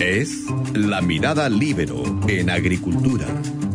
Es 0.00 0.46
La 0.74 1.02
Mirada 1.02 1.50
Libero 1.50 2.02
en 2.26 2.48
Agricultura, 2.48 3.26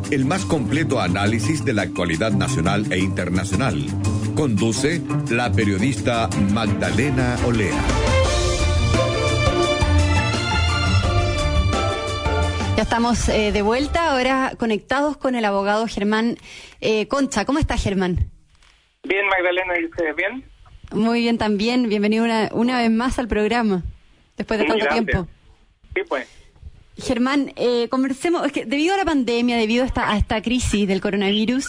el 0.10 0.26
más 0.26 0.44
completo 0.44 1.00
análisis 1.00 1.64
de 1.64 1.74
la 1.74 1.84
actualidad 1.84 2.32
nacional 2.32 2.92
e 2.92 2.98
internacional. 2.98 3.86
Conduce 4.36 5.04
la 5.30 5.52
periodista 5.52 6.28
Magdalena 6.52 7.38
Olea. 7.46 7.80
Ya 12.76 12.82
estamos 12.82 13.30
eh, 13.30 13.52
de 13.52 13.62
vuelta, 13.62 14.12
ahora 14.12 14.54
conectados 14.58 15.18
con 15.18 15.36
el 15.36 15.46
abogado 15.46 15.88
Germán 15.88 16.38
eh, 16.82 17.08
Concha. 17.08 17.46
¿Cómo 17.46 17.60
está 17.60 17.78
Germán? 17.78 18.32
Bien, 19.04 19.28
Magdalena, 19.28 19.80
¿y 19.80 19.86
ustedes 19.86 20.16
bien? 20.16 20.44
Muy 20.92 21.22
bien 21.22 21.38
también, 21.38 21.88
bienvenido 21.88 22.26
una, 22.26 22.50
una 22.52 22.80
vez 22.80 22.90
más 22.90 23.20
al 23.20 23.28
programa, 23.28 23.84
después 24.38 24.60
de 24.60 24.66
tanto 24.66 24.88
tiempo. 24.88 25.28
Sí, 25.96 26.02
pues. 26.08 26.28
Germán, 26.98 27.52
eh, 27.58 27.88
conversemos, 27.90 28.46
es 28.46 28.52
que 28.54 28.66
debido 28.66 28.94
a 28.94 28.98
la 28.98 29.06
pandemia, 29.06 29.58
debido 29.58 29.84
a 29.84 29.88
esta, 29.88 30.12
a 30.12 30.18
esta 30.18 30.42
crisis 30.42 30.88
del 30.88 31.02
coronavirus, 31.02 31.68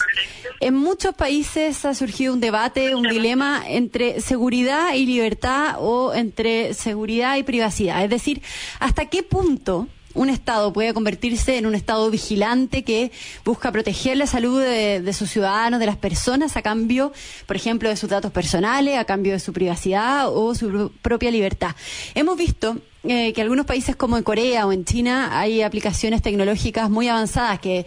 en 0.61 0.73
muchos 0.73 1.13
países 1.15 1.83
ha 1.83 1.93
surgido 1.93 2.33
un 2.33 2.39
debate, 2.39 2.95
un 2.95 3.03
dilema 3.03 3.63
entre 3.67 4.21
seguridad 4.21 4.93
y 4.93 5.05
libertad 5.05 5.75
o 5.79 6.13
entre 6.13 6.73
seguridad 6.73 7.35
y 7.37 7.43
privacidad. 7.43 8.03
Es 8.03 8.09
decir, 8.09 8.41
¿hasta 8.79 9.07
qué 9.07 9.21
punto 9.21 9.87
un 10.17 10.29
Estado 10.29 10.73
puede 10.73 10.93
convertirse 10.93 11.57
en 11.57 11.65
un 11.65 11.75
Estado 11.75 12.09
vigilante 12.09 12.83
que 12.83 13.11
busca 13.45 13.71
proteger 13.71 14.17
la 14.17 14.27
salud 14.27 14.61
de, 14.61 15.13
sus 15.13 15.29
ciudadanos, 15.29 15.79
de 15.79 15.85
las 15.85 15.95
personas, 15.95 16.57
a 16.57 16.61
cambio, 16.61 17.13
por 17.45 17.55
ejemplo, 17.55 17.87
de 17.87 17.95
sus 17.95 18.09
datos 18.09 18.31
personales, 18.31 18.97
a 18.97 19.05
cambio 19.05 19.33
de 19.33 19.39
su 19.39 19.53
privacidad 19.53 20.27
o 20.27 20.55
su 20.55 20.91
propia 21.01 21.31
libertad. 21.31 21.75
Hemos 22.15 22.35
visto 22.35 22.77
eh, 23.03 23.31
que 23.33 23.41
algunos 23.41 23.65
países 23.65 23.95
como 23.95 24.17
en 24.17 24.23
Corea 24.23 24.65
o 24.65 24.73
en 24.73 24.83
China 24.83 25.39
hay 25.39 25.61
aplicaciones 25.61 26.21
tecnológicas 26.21 26.89
muy 26.89 27.07
avanzadas 27.07 27.59
que, 27.59 27.85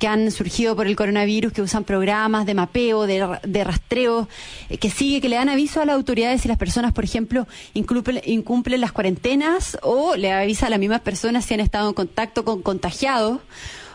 que 0.00 0.08
han 0.08 0.30
surgido 0.30 0.74
por 0.74 0.86
el 0.86 0.96
coronavirus, 0.96 1.52
que 1.52 1.60
usan 1.60 1.84
programas 1.84 2.46
de 2.46 2.54
mapeo, 2.54 3.06
de, 3.06 3.64
rastreo, 3.64 4.28
eh, 4.70 4.78
que 4.78 4.90
sigue, 4.90 5.20
que 5.20 5.28
le 5.28 5.36
dan 5.36 5.50
aviso 5.50 5.82
a 5.82 5.84
las 5.84 5.94
autoridades 5.94 6.40
si 6.40 6.48
las 6.48 6.56
personas, 6.56 6.92
por 6.92 7.04
ejemplo, 7.04 7.46
incumplen, 7.74 8.22
incumplen 8.24 8.80
las 8.80 8.92
cuarentenas 8.92 9.78
o 9.82 10.16
le 10.16 10.32
avisa 10.32 10.66
a 10.66 10.70
las 10.70 10.80
mismas 10.80 11.02
personas 11.02 11.44
si 11.44 11.52
han 11.52 11.60
estado 11.60 11.88
en 11.88 11.94
contacto 11.94 12.44
con 12.46 12.62
contagiados 12.62 13.40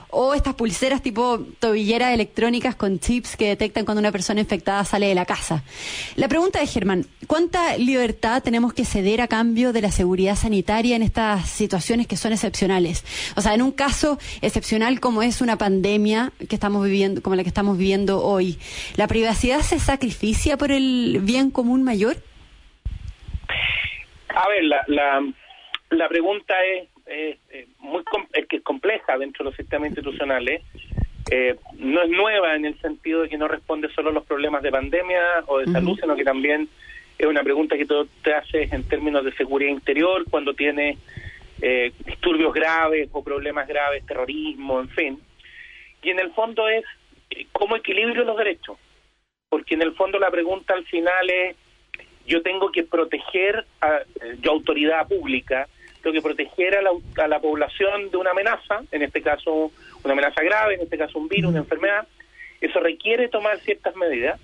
o 0.09 0.33
estas 0.33 0.55
pulseras 0.55 1.01
tipo 1.01 1.39
tobilleras 1.59 2.13
electrónicas 2.13 2.75
con 2.75 2.99
chips 2.99 3.37
que 3.37 3.47
detectan 3.47 3.85
cuando 3.85 3.99
una 3.99 4.11
persona 4.11 4.41
infectada 4.41 4.83
sale 4.83 5.07
de 5.07 5.15
la 5.15 5.25
casa. 5.25 5.63
La 6.15 6.27
pregunta 6.27 6.61
es, 6.61 6.73
Germán, 6.73 7.05
¿cuánta 7.27 7.77
libertad 7.77 8.43
tenemos 8.43 8.73
que 8.73 8.85
ceder 8.85 9.21
a 9.21 9.27
cambio 9.27 9.71
de 9.73 9.81
la 9.81 9.91
seguridad 9.91 10.35
sanitaria 10.35 10.95
en 10.95 11.03
estas 11.03 11.49
situaciones 11.49 12.07
que 12.07 12.17
son 12.17 12.33
excepcionales? 12.33 13.05
O 13.35 13.41
sea, 13.41 13.53
en 13.53 13.61
un 13.61 13.71
caso 13.71 14.17
excepcional 14.41 14.99
como 14.99 15.21
es 15.21 15.41
una 15.41 15.57
pandemia 15.57 16.31
que 16.49 16.55
estamos 16.55 16.83
viviendo, 16.83 17.21
como 17.21 17.35
la 17.35 17.43
que 17.43 17.49
estamos 17.49 17.77
viviendo 17.77 18.21
hoy, 18.23 18.57
¿la 18.95 19.07
privacidad 19.07 19.61
se 19.61 19.79
sacrifica 19.79 20.25
por 20.57 20.71
el 20.71 21.19
bien 21.21 21.51
común 21.51 21.83
mayor? 21.83 22.17
A 24.29 24.47
ver, 24.49 24.63
la, 24.63 25.21
la, 25.89 26.09
pregunta 26.09 26.53
es 26.65 26.89
es 27.05 27.37
muy 27.85 28.03
es 28.33 28.47
que 28.47 28.57
es 28.57 28.63
compleja 28.63 29.17
dentro 29.17 29.43
de 29.43 29.51
los 29.51 29.57
sistemas 29.57 29.89
institucionales. 29.89 30.63
Eh, 31.31 31.55
no 31.77 32.03
es 32.03 32.09
nueva 32.09 32.55
en 32.55 32.65
el 32.65 32.79
sentido 32.81 33.21
de 33.21 33.29
que 33.29 33.37
no 33.37 33.47
responde 33.47 33.89
solo 33.93 34.09
a 34.09 34.13
los 34.13 34.25
problemas 34.25 34.61
de 34.61 34.71
pandemia 34.71 35.43
o 35.47 35.59
de 35.59 35.71
salud, 35.71 35.97
sino 35.99 36.15
que 36.15 36.23
también 36.23 36.69
es 37.17 37.25
una 37.25 37.43
pregunta 37.43 37.77
que 37.77 37.85
tú 37.85 38.07
te 38.23 38.33
haces 38.33 38.71
en 38.71 38.83
términos 38.83 39.23
de 39.23 39.33
seguridad 39.33 39.71
interior 39.71 40.25
cuando 40.29 40.53
tienes 40.53 40.99
eh, 41.61 41.93
disturbios 42.05 42.53
graves 42.53 43.09
o 43.11 43.23
problemas 43.23 43.67
graves, 43.67 44.05
terrorismo, 44.05 44.81
en 44.81 44.89
fin. 44.89 45.19
Y 46.03 46.09
en 46.09 46.19
el 46.19 46.31
fondo 46.31 46.67
es 46.67 46.83
eh, 47.31 47.47
cómo 47.51 47.75
equilibrio 47.75 48.23
los 48.23 48.37
derechos. 48.37 48.77
Porque 49.49 49.75
en 49.75 49.81
el 49.81 49.93
fondo 49.93 50.19
la 50.19 50.29
pregunta 50.29 50.73
al 50.73 50.85
final 50.85 51.29
es, 51.29 51.55
yo 52.27 52.41
tengo 52.41 52.71
que 52.71 52.83
proteger, 52.83 53.65
a, 53.81 54.01
yo 54.41 54.51
autoridad 54.51 55.07
pública, 55.07 55.67
que 56.11 56.21
proteger 56.21 56.77
a 56.77 56.81
la, 56.81 56.91
a 57.23 57.27
la 57.27 57.39
población 57.39 58.09
de 58.11 58.17
una 58.17 58.31
amenaza, 58.31 58.81
en 58.91 59.01
este 59.01 59.21
caso 59.21 59.71
una 60.03 60.13
amenaza 60.13 60.43
grave, 60.43 60.75
en 60.75 60.81
este 60.81 60.97
caso 60.97 61.19
un 61.19 61.27
virus, 61.27 61.51
una 61.51 61.59
enfermedad. 61.59 62.07
Eso 62.61 62.79
requiere 62.79 63.27
tomar 63.27 63.59
ciertas 63.59 63.95
medidas, 63.95 64.39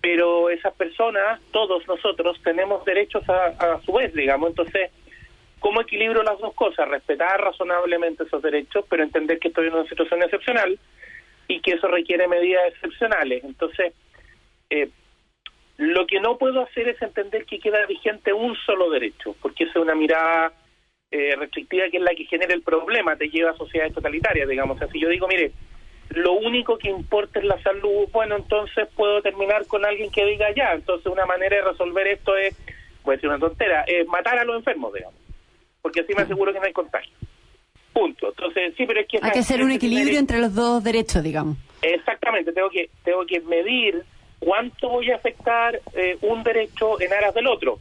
pero 0.00 0.50
esas 0.50 0.74
personas, 0.74 1.40
todos 1.52 1.86
nosotros, 1.86 2.40
tenemos 2.42 2.84
derechos 2.84 3.28
a, 3.28 3.46
a 3.46 3.80
su 3.82 3.92
vez, 3.92 4.12
digamos. 4.12 4.50
Entonces, 4.50 4.90
¿cómo 5.60 5.80
equilibro 5.80 6.22
las 6.22 6.38
dos 6.38 6.54
cosas? 6.54 6.88
Respetar 6.88 7.40
razonablemente 7.40 8.24
esos 8.24 8.42
derechos, 8.42 8.84
pero 8.88 9.02
entender 9.02 9.38
que 9.38 9.48
estoy 9.48 9.68
en 9.68 9.74
una 9.74 9.88
situación 9.88 10.22
excepcional 10.22 10.78
y 11.48 11.60
que 11.60 11.72
eso 11.72 11.86
requiere 11.88 12.26
medidas 12.28 12.66
excepcionales. 12.68 13.44
Entonces, 13.44 13.94
eh, 14.70 14.88
lo 15.76 16.06
que 16.06 16.20
no 16.20 16.38
puedo 16.38 16.62
hacer 16.62 16.88
es 16.88 17.00
entender 17.02 17.44
que 17.44 17.58
queda 17.58 17.84
vigente 17.86 18.32
un 18.32 18.56
solo 18.56 18.90
derecho, 18.90 19.34
porque 19.40 19.64
esa 19.64 19.78
es 19.78 19.82
una 19.84 19.94
mirada 19.94 20.52
eh, 21.12 21.36
restrictiva 21.36 21.84
que 21.90 21.98
es 21.98 22.02
la 22.02 22.14
que 22.14 22.24
genera 22.24 22.54
el 22.54 22.62
problema, 22.62 23.16
te 23.16 23.28
lleva 23.28 23.50
a 23.50 23.56
sociedades 23.56 23.92
totalitarias, 23.92 24.48
digamos. 24.48 24.80
así 24.80 24.98
yo 24.98 25.10
digo, 25.10 25.28
mire, 25.28 25.52
lo 26.14 26.32
único 26.32 26.78
que 26.78 26.88
importa 26.88 27.38
es 27.38 27.44
la 27.44 27.60
salud, 27.62 28.08
bueno, 28.12 28.36
entonces 28.36 28.88
puedo 28.96 29.22
terminar 29.22 29.66
con 29.66 29.84
alguien 29.84 30.10
que 30.10 30.24
diga 30.24 30.46
ya. 30.54 30.72
Entonces, 30.72 31.06
una 31.06 31.26
manera 31.26 31.56
de 31.56 31.62
resolver 31.62 32.06
esto 32.06 32.36
es, 32.36 32.56
puede 33.02 33.20
ser 33.20 33.28
una 33.28 33.38
tontera, 33.38 33.84
es 33.86 34.06
matar 34.08 34.38
a 34.38 34.44
los 34.44 34.56
enfermos, 34.56 34.92
digamos. 34.92 35.18
Porque 35.80 36.00
así 36.00 36.14
me 36.14 36.22
aseguro 36.22 36.52
que 36.52 36.60
no 36.60 36.66
hay 36.66 36.72
contagio. 36.72 37.12
Punto. 37.92 38.28
Entonces, 38.28 38.74
sí, 38.76 38.84
pero 38.86 39.00
es 39.00 39.06
que... 39.06 39.18
Hay 39.22 39.32
que 39.32 39.40
hacer 39.40 39.62
un 39.62 39.70
equilibrio 39.70 40.18
entre 40.18 40.38
los 40.38 40.54
dos 40.54 40.82
derechos, 40.82 41.22
digamos. 41.22 41.56
Exactamente, 41.82 42.52
tengo 42.52 42.70
que, 42.70 42.88
tengo 43.04 43.26
que 43.26 43.40
medir 43.40 44.02
cuánto 44.38 44.88
voy 44.88 45.10
a 45.10 45.16
afectar 45.16 45.80
eh, 45.94 46.16
un 46.22 46.42
derecho 46.42 47.00
en 47.00 47.12
aras 47.12 47.34
del 47.34 47.46
otro. 47.46 47.78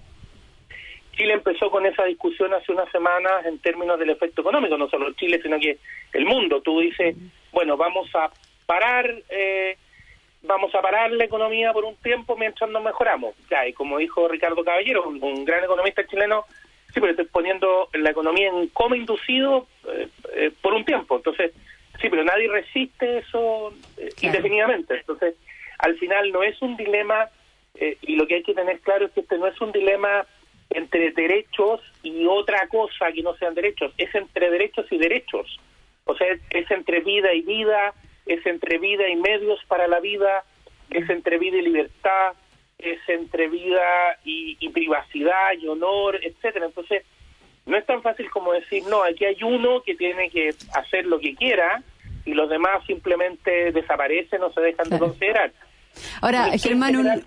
Chile 1.11 1.33
empezó 1.33 1.69
con 1.69 1.85
esa 1.85 2.05
discusión 2.05 2.53
hace 2.53 2.72
unas 2.72 2.89
semanas 2.91 3.45
en 3.45 3.59
términos 3.59 3.99
del 3.99 4.11
efecto 4.11 4.41
económico, 4.41 4.77
no 4.77 4.89
solo 4.89 5.13
Chile, 5.13 5.39
sino 5.41 5.59
que 5.59 5.77
el 6.13 6.25
mundo. 6.25 6.61
Tú 6.61 6.79
dices, 6.79 7.16
bueno, 7.51 7.77
vamos 7.77 8.09
a 8.16 8.31
parar, 8.66 9.13
eh, 9.29 9.77
vamos 10.44 10.73
a 10.73 10.81
parar 10.81 11.11
la 11.11 11.25
economía 11.25 11.73
por 11.73 11.83
un 11.83 11.95
tiempo 11.97 12.35
mientras 12.38 12.69
nos 12.69 12.83
mejoramos. 12.83 13.35
Ya, 13.49 13.67
y 13.67 13.73
como 13.73 13.97
dijo 13.97 14.27
Ricardo 14.27 14.63
Caballero, 14.63 15.03
un, 15.07 15.45
gran 15.45 15.63
economista 15.63 16.05
chileno, 16.07 16.45
sí, 16.94 16.99
pero 16.99 17.09
estoy 17.09 17.25
poniendo 17.25 17.89
la 17.93 18.11
economía 18.11 18.49
en 18.49 18.67
coma 18.67 18.95
inducido 18.95 19.67
eh, 19.88 20.07
eh, 20.33 20.51
por 20.61 20.73
un 20.73 20.85
tiempo. 20.85 21.17
Entonces, 21.17 21.51
sí, 22.01 22.09
pero 22.09 22.23
nadie 22.23 22.47
resiste 22.47 23.19
eso 23.19 23.73
indefinidamente. 24.22 24.95
Entonces, 24.95 25.35
al 25.78 25.97
final 25.97 26.31
no 26.31 26.43
es 26.43 26.61
un 26.61 26.78
dilema, 26.78 27.28
y 28.01 28.16
lo 28.16 28.28
que 28.28 28.35
hay 28.35 28.43
que 28.43 28.53
tener 28.53 28.79
claro 28.81 29.05
es 29.05 29.11
que 29.11 29.22
este 29.22 29.38
no 29.38 29.47
es 29.47 29.59
un 29.59 29.72
dilema 29.72 30.25
entre 30.74 31.12
derechos 31.12 31.82
y 32.04 32.26
otra 32.26 32.68
cosa 32.68 33.12
que 33.14 33.22
no 33.22 33.36
sean 33.36 33.54
derechos, 33.54 33.94
es 33.98 34.14
entre 34.16 34.50
derechos 34.50 34.86
y 34.92 34.98
derechos. 34.98 35.59
O 36.06 36.16
sea, 36.16 36.28
es, 36.50 36.72
entre 36.72 37.02
vida 37.02 37.34
y 37.34 37.42
vida, 37.42 37.94
es 38.26 38.46
entre 38.46 38.78
vida 38.78 39.08
y 39.09 39.16
medios 39.16 39.59
para 39.68 39.88
la 39.88 40.00
vida, 40.00 40.44
es 40.90 41.09
entre 41.09 41.38
vida 41.38 41.58
y 41.58 41.62
libertad, 41.62 42.34
es 42.78 43.00
entre 43.08 43.48
vida 43.48 44.18
y, 44.24 44.70
privacidad 44.70 45.54
y 45.59 45.68
honor, 45.68 46.20
etcétera. 46.24 46.66
Entonces, 46.66 47.03
no 47.66 47.78
es 47.78 47.86
tan 47.86 48.02
fácil 48.02 48.30
como 48.32 48.53
decir, 48.53 48.84
no, 48.90 49.03
aquí 49.03 49.26
hay 49.26 49.44
uno 49.44 49.84
que 49.84 49.96
tiene 49.96 50.30
que 50.30 50.50
hacer 50.74 51.06
lo 51.06 51.20
que 51.20 51.36
quiera 51.36 51.84
y 52.26 52.34
los 52.34 52.50
demás 52.50 52.84
simplemente 52.88 53.72
desaparecen 53.72 54.42
o 54.42 54.52
se 54.52 54.62
dejan 54.62 54.90
de 54.90 55.00
considerar. 55.00 55.52
Ahora, 56.22 56.58
Germán, 56.58 56.96
un, 56.96 57.24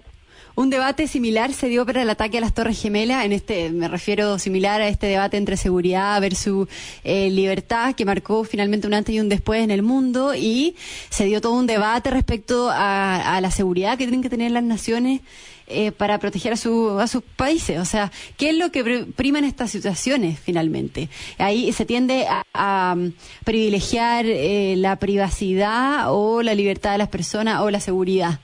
un 0.56 0.70
debate 0.70 1.08
similar 1.08 1.52
se 1.52 1.68
dio 1.68 1.84
para 1.84 2.02
el 2.02 2.10
ataque 2.10 2.38
a 2.38 2.40
las 2.40 2.54
Torres 2.54 2.80
Gemelas, 2.80 3.24
en 3.24 3.32
este 3.32 3.70
me 3.70 3.88
refiero 3.88 4.38
similar 4.38 4.80
a 4.80 4.88
este 4.88 5.06
debate 5.08 5.36
entre 5.36 5.56
seguridad 5.56 6.20
versus 6.20 6.68
eh, 7.02 7.28
libertad, 7.30 7.94
que 7.94 8.04
marcó 8.04 8.44
finalmente 8.44 8.86
un 8.86 8.94
antes 8.94 9.14
y 9.14 9.20
un 9.20 9.28
después 9.28 9.62
en 9.62 9.70
el 9.70 9.82
mundo, 9.82 10.34
y 10.34 10.76
se 11.10 11.24
dio 11.24 11.40
todo 11.40 11.54
un 11.54 11.66
debate 11.66 12.10
respecto 12.10 12.68
a, 12.70 13.40
la 13.40 13.50
seguridad 13.50 13.98
que 13.98 14.04
tienen 14.04 14.22
que 14.22 14.30
tener 14.30 14.52
las 14.52 14.62
naciones 14.62 15.20
eh, 15.66 15.92
para 15.92 16.18
proteger 16.18 16.52
a, 16.52 16.56
su, 16.56 16.98
a 17.00 17.08
sus 17.08 17.22
países. 17.22 17.80
O 17.80 17.84
sea, 17.84 18.12
¿qué 18.36 18.50
es 18.50 18.56
lo 18.56 18.70
que 18.70 18.84
prima 19.16 19.38
en 19.38 19.44
estas 19.44 19.70
situaciones 19.70 20.38
finalmente? 20.38 21.08
Ahí 21.38 21.72
se 21.72 21.84
tiende 21.84 22.26
a, 22.28 22.96
privilegiar 23.44 24.24
eh, 24.26 24.74
la 24.76 24.96
privacidad 24.96 26.14
o 26.14 26.42
la 26.42 26.54
libertad 26.54 26.92
de 26.92 26.98
las 26.98 27.08
personas 27.08 27.60
o 27.60 27.70
la 27.70 27.80
seguridad. 27.80 28.38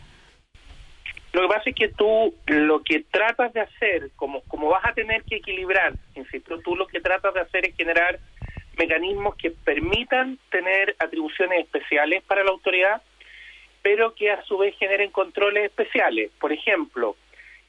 Lo 1.33 1.43
que 1.43 1.49
pasa 1.49 1.71
es 1.71 1.77
que 1.77 1.89
tú 1.89 2.35
lo 2.47 2.83
que 2.83 3.05
tratas 3.11 3.53
de 3.53 3.61
hacer, 3.61 4.11
como, 4.17 4.43
como 4.43 4.69
vas 4.69 4.85
a 4.85 4.93
tener 4.93 5.23
que 5.25 5.37
equilibrar, 5.37 5.95
insisto, 6.15 6.59
tú 6.59 6.75
lo 6.75 6.87
que 6.87 7.01
tratas 7.01 7.35
de 7.35 7.41
hacer 7.41 7.67
es 7.69 7.77
generar 7.77 8.19
mecanismos 8.77 9.37
que 9.37 9.51
permitan 9.51 10.39
tener 10.51 10.97
atribuciones 10.99 11.61
especiales 11.61 12.23
para 12.25 12.43
la 12.43 12.51
autoridad, 12.51 13.03
pero 13.83 14.15
que 14.15 14.31
a 14.31 14.43
su 14.45 14.59
vez 14.59 14.77
generen 14.77 15.11
controles 15.11 15.67
especiales. 15.67 16.31
Por 16.41 16.53
ejemplo, 16.53 17.17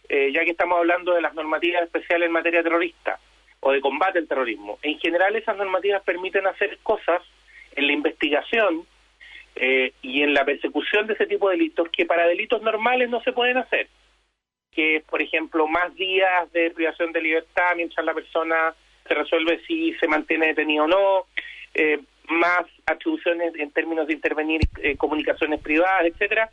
eh, 0.09 0.31
ya 0.33 0.43
que 0.43 0.51
estamos 0.51 0.77
hablando 0.77 1.13
de 1.13 1.21
las 1.21 1.33
normativas 1.33 1.83
especiales 1.83 2.27
en 2.27 2.33
materia 2.33 2.63
terrorista, 2.63 3.19
o 3.61 3.71
de 3.71 3.79
combate 3.79 4.19
al 4.19 4.27
terrorismo. 4.27 4.79
En 4.81 4.99
general 4.99 5.35
esas 5.35 5.55
normativas 5.55 6.01
permiten 6.03 6.45
hacer 6.47 6.79
cosas 6.83 7.21
en 7.75 7.87
la 7.87 7.93
investigación 7.93 8.85
eh, 9.55 9.93
y 10.01 10.23
en 10.23 10.33
la 10.33 10.45
persecución 10.45 11.07
de 11.07 11.13
ese 11.13 11.27
tipo 11.27 11.49
de 11.49 11.57
delitos 11.57 11.89
que 11.89 12.05
para 12.05 12.27
delitos 12.27 12.61
normales 12.61 13.09
no 13.09 13.21
se 13.21 13.33
pueden 13.33 13.57
hacer. 13.57 13.87
Que, 14.71 15.03
por 15.09 15.21
ejemplo, 15.21 15.67
más 15.67 15.93
días 15.95 16.51
de 16.53 16.71
privación 16.71 17.11
de 17.11 17.21
libertad 17.21 17.75
mientras 17.75 18.05
la 18.05 18.13
persona 18.13 18.73
se 19.07 19.13
resuelve 19.13 19.61
si 19.67 19.93
se 19.95 20.07
mantiene 20.07 20.47
detenido 20.47 20.85
o 20.85 20.87
no, 20.87 21.25
eh, 21.73 21.99
más 22.29 22.63
atribuciones 22.85 23.53
en 23.55 23.71
términos 23.71 24.07
de 24.07 24.13
intervenir 24.13 24.61
eh, 24.81 24.95
comunicaciones 24.95 25.59
privadas, 25.59 26.05
etcétera. 26.05 26.49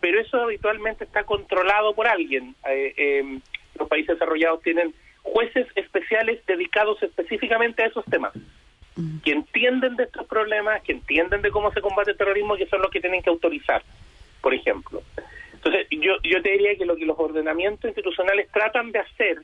Pero 0.00 0.20
eso 0.20 0.42
habitualmente 0.42 1.04
está 1.04 1.24
controlado 1.24 1.94
por 1.94 2.08
alguien. 2.08 2.54
Em, 2.66 3.40
los 3.78 3.88
países 3.88 4.16
desarrollados 4.18 4.60
tienen 4.62 4.92
jueces 5.22 5.66
especiales 5.76 6.44
dedicados 6.46 7.02
específicamente 7.02 7.82
a 7.82 7.86
esos 7.86 8.04
temas 8.06 8.34
que 9.24 9.32
entienden 9.32 9.96
de 9.96 10.04
estos 10.04 10.26
problemas, 10.26 10.82
que 10.82 10.92
entienden 10.92 11.42
de 11.42 11.50
cómo 11.50 11.72
se 11.72 11.80
combate 11.80 12.12
el 12.12 12.16
terrorismo, 12.16 12.56
que 12.56 12.66
son 12.66 12.80
los 12.80 12.90
que 12.90 13.00
tienen 13.00 13.22
que 13.22 13.30
autorizar, 13.30 13.82
por 14.40 14.54
ejemplo. 14.54 15.02
Entonces, 15.52 15.86
yo, 15.90 16.12
yo 16.22 16.42
te 16.42 16.52
diría 16.52 16.76
que 16.76 16.84
lo 16.84 16.96
que 16.96 17.06
los 17.06 17.18
ordenamientos 17.18 17.88
institucionales 17.88 18.50
tratan 18.52 18.92
de 18.92 19.00
hacer 19.00 19.38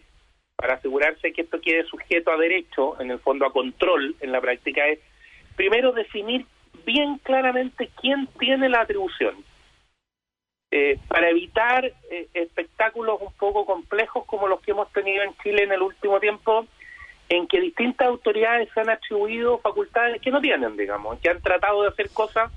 para 0.55 0.75
asegurarse 0.75 1.32
que 1.32 1.43
esto 1.43 1.61
quede 1.61 1.85
sujeto 1.85 2.31
a 2.31 2.37
derecho, 2.37 3.00
en 3.00 3.11
el 3.11 3.19
fondo 3.19 3.47
a 3.47 3.52
control 3.52 4.14
en 4.20 4.31
la 4.31 4.41
práctica, 4.41 4.87
es 4.87 4.99
primero 5.56 5.93
definir 5.93 6.44
bien 6.85 7.19
claramente 7.19 7.88
quién 8.00 8.29
tiene 8.38 8.69
la 8.69 8.82
atribución. 8.82 9.37
Eh, 10.70 10.99
para 11.08 11.31
evitar 11.31 11.85
eh, 12.11 12.29
espectáculos 12.32 13.20
un 13.20 13.32
poco 13.32 13.67
complejos 13.67 14.25
como 14.26 14.47
los 14.47 14.61
que 14.61 14.70
hemos 14.70 14.93
tenido 14.93 15.25
en 15.25 15.35
Chile 15.38 15.64
en 15.64 15.73
el 15.73 15.82
último 15.82 16.20
tiempo, 16.20 16.67
en 17.30 17.46
que 17.46 17.60
distintas 17.60 18.08
autoridades 18.08 18.68
se 18.74 18.80
han 18.80 18.90
atribuido 18.90 19.58
facultades 19.58 20.20
que 20.20 20.32
no 20.32 20.40
tienen, 20.40 20.76
digamos, 20.76 21.18
que 21.20 21.30
han 21.30 21.40
tratado 21.40 21.82
de 21.82 21.88
hacer 21.88 22.10
cosas 22.10 22.50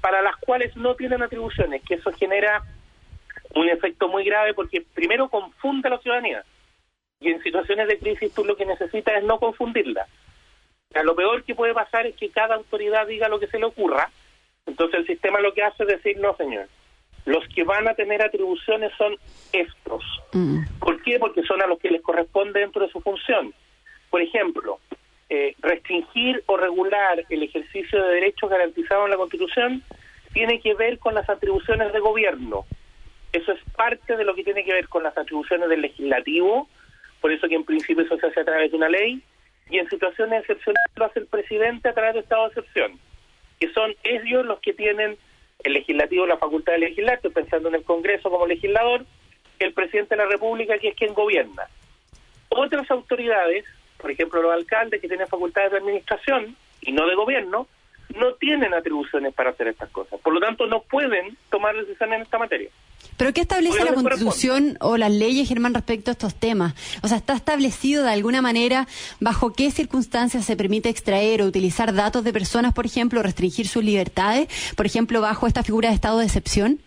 para 0.00 0.20
las 0.20 0.36
cuales 0.36 0.76
no 0.76 0.96
tienen 0.96 1.22
atribuciones, 1.22 1.82
que 1.86 1.94
eso 1.94 2.10
genera 2.12 2.62
un 3.54 3.68
efecto 3.68 4.08
muy 4.08 4.24
grave 4.24 4.54
porque 4.54 4.84
primero 4.92 5.28
confunde 5.28 5.86
a 5.86 5.92
la 5.92 5.98
ciudadanía 5.98 6.42
y 7.20 7.30
en 7.30 7.42
situaciones 7.44 7.86
de 7.86 7.98
crisis 8.00 8.34
tú 8.34 8.44
lo 8.44 8.56
que 8.56 8.66
necesitas 8.66 9.18
es 9.18 9.24
no 9.24 9.38
confundirla. 9.38 10.08
O 10.90 10.92
sea, 10.92 11.04
lo 11.04 11.14
peor 11.14 11.44
que 11.44 11.54
puede 11.54 11.72
pasar 11.72 12.04
es 12.06 12.16
que 12.16 12.28
cada 12.30 12.56
autoridad 12.56 13.06
diga 13.06 13.28
lo 13.28 13.38
que 13.38 13.46
se 13.46 13.60
le 13.60 13.66
ocurra, 13.66 14.10
entonces 14.66 14.98
el 14.98 15.06
sistema 15.06 15.38
lo 15.38 15.54
que 15.54 15.62
hace 15.62 15.84
es 15.84 15.88
decir, 15.88 16.18
no 16.18 16.36
señor, 16.36 16.66
los 17.24 17.46
que 17.54 17.62
van 17.62 17.86
a 17.86 17.94
tener 17.94 18.20
atribuciones 18.20 18.90
son 18.98 19.16
estos. 19.52 20.04
Mm. 20.32 20.64
¿Por 20.80 21.00
qué? 21.04 21.20
Porque 21.20 21.44
son 21.44 21.62
a 21.62 21.68
los 21.68 21.78
que 21.78 21.90
les 21.90 22.02
corresponde 22.02 22.58
dentro 22.58 22.84
de 22.84 22.90
su 22.90 23.00
función. 23.00 23.54
Por 24.12 24.20
ejemplo, 24.20 24.78
eh, 25.30 25.56
restringir 25.60 26.44
o 26.44 26.58
regular 26.58 27.24
el 27.30 27.42
ejercicio 27.42 28.04
de 28.04 28.16
derechos 28.16 28.50
garantizados 28.50 29.06
en 29.06 29.10
la 29.12 29.16
Constitución 29.16 29.82
tiene 30.34 30.60
que 30.60 30.74
ver 30.74 30.98
con 30.98 31.14
las 31.14 31.30
atribuciones 31.30 31.94
de 31.94 31.98
gobierno. 31.98 32.66
Eso 33.32 33.52
es 33.52 33.60
parte 33.74 34.18
de 34.18 34.24
lo 34.24 34.34
que 34.34 34.44
tiene 34.44 34.64
que 34.64 34.74
ver 34.74 34.86
con 34.88 35.02
las 35.02 35.16
atribuciones 35.16 35.70
del 35.70 35.80
legislativo, 35.80 36.68
por 37.22 37.32
eso 37.32 37.48
que 37.48 37.54
en 37.54 37.64
principio 37.64 38.04
eso 38.04 38.18
se 38.18 38.26
hace 38.26 38.40
a 38.40 38.44
través 38.44 38.70
de 38.70 38.76
una 38.76 38.90
ley, 38.90 39.22
y 39.70 39.78
en 39.78 39.88
situaciones 39.88 40.40
excepcionales 40.40 40.90
lo 40.94 41.06
hace 41.06 41.20
el 41.20 41.26
presidente 41.26 41.88
a 41.88 41.94
través 41.94 42.12
de 42.12 42.20
estado 42.20 42.42
de 42.42 42.48
excepción, 42.48 43.00
que 43.58 43.72
son 43.72 43.94
ellos 44.04 44.44
los 44.44 44.60
que 44.60 44.74
tienen 44.74 45.16
el 45.64 45.72
legislativo 45.72 46.26
la 46.26 46.36
facultad 46.36 46.74
de 46.74 46.80
legislar, 46.80 47.14
estoy 47.14 47.30
pensando 47.30 47.70
en 47.70 47.76
el 47.76 47.84
Congreso 47.84 48.28
como 48.28 48.46
legislador, 48.46 49.06
el 49.58 49.72
presidente 49.72 50.16
de 50.16 50.22
la 50.22 50.28
República 50.28 50.76
que 50.76 50.88
es 50.88 50.96
quien 50.96 51.14
gobierna. 51.14 51.62
Otras 52.50 52.90
autoridades 52.90 53.64
por 54.02 54.10
ejemplo, 54.10 54.42
los 54.42 54.52
alcaldes 54.52 55.00
que 55.00 55.08
tienen 55.08 55.28
facultades 55.28 55.70
de 55.70 55.78
administración 55.78 56.56
y 56.82 56.92
no 56.92 57.06
de 57.06 57.14
gobierno, 57.14 57.68
no 58.16 58.34
tienen 58.34 58.74
atribuciones 58.74 59.32
para 59.32 59.50
hacer 59.50 59.68
estas 59.68 59.88
cosas. 59.90 60.20
Por 60.20 60.34
lo 60.34 60.40
tanto, 60.40 60.66
no 60.66 60.82
pueden 60.82 61.38
tomar 61.50 61.74
decisiones 61.74 62.16
en 62.16 62.22
esta 62.22 62.38
materia. 62.38 62.68
¿Pero 63.16 63.32
qué 63.32 63.42
establece 63.42 63.84
la 63.84 63.94
Constitución 63.94 64.76
o 64.80 64.96
las 64.96 65.10
leyes, 65.10 65.48
Germán, 65.48 65.74
respecto 65.74 66.10
a 66.10 66.12
estos 66.12 66.34
temas? 66.34 66.74
O 67.02 67.08
sea, 67.08 67.16
¿está 67.16 67.34
establecido 67.34 68.04
de 68.04 68.10
alguna 68.10 68.42
manera 68.42 68.86
bajo 69.20 69.52
qué 69.52 69.70
circunstancias 69.70 70.44
se 70.44 70.56
permite 70.56 70.88
extraer 70.88 71.42
o 71.42 71.46
utilizar 71.46 71.94
datos 71.94 72.24
de 72.24 72.32
personas, 72.32 72.74
por 72.74 72.86
ejemplo, 72.86 73.22
restringir 73.22 73.66
sus 73.66 73.84
libertades, 73.84 74.48
por 74.76 74.86
ejemplo, 74.86 75.20
bajo 75.20 75.46
esta 75.46 75.62
figura 75.62 75.88
de 75.88 75.94
estado 75.94 76.18
de 76.18 76.26
excepción? 76.26 76.80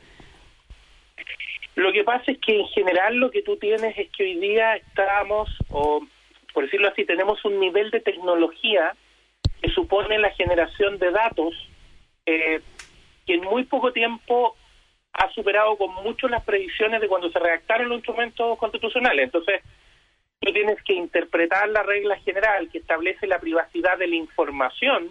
Lo 1.75 1.91
que 1.91 2.03
pasa 2.03 2.31
es 2.31 2.37
que 2.39 2.59
en 2.61 2.67
general 2.67 3.17
lo 3.17 3.29
que 3.31 3.41
tú 3.41 3.57
tienes 3.57 3.97
es 3.97 4.09
que 4.15 4.23
hoy 4.23 4.39
día 4.39 4.75
estamos, 4.77 5.49
o 5.69 6.01
por 6.55 6.63
decirlo 6.63 6.87
así, 6.87 7.03
tenemos 7.03 7.43
un 7.43 7.59
nivel 7.59 7.91
de 7.91 7.99
tecnología 7.99 8.95
que 9.61 9.69
supone 9.71 10.17
la 10.17 10.31
generación 10.31 10.97
de 10.97 11.11
datos 11.11 11.53
eh, 12.25 12.61
que 13.27 13.33
en 13.33 13.41
muy 13.41 13.65
poco 13.65 13.91
tiempo 13.91 14.55
ha 15.11 15.29
superado 15.31 15.75
con 15.75 15.93
mucho 15.95 16.29
las 16.29 16.45
previsiones 16.45 17.01
de 17.01 17.09
cuando 17.09 17.29
se 17.29 17.39
redactaron 17.39 17.89
los 17.89 17.97
instrumentos 17.97 18.57
constitucionales. 18.57 19.25
Entonces, 19.25 19.61
tú 20.39 20.53
tienes 20.53 20.81
que 20.83 20.93
interpretar 20.93 21.67
la 21.67 21.83
regla 21.83 22.15
general 22.19 22.69
que 22.71 22.77
establece 22.77 23.27
la 23.27 23.39
privacidad 23.39 23.97
de 23.97 24.07
la 24.07 24.15
información 24.15 25.09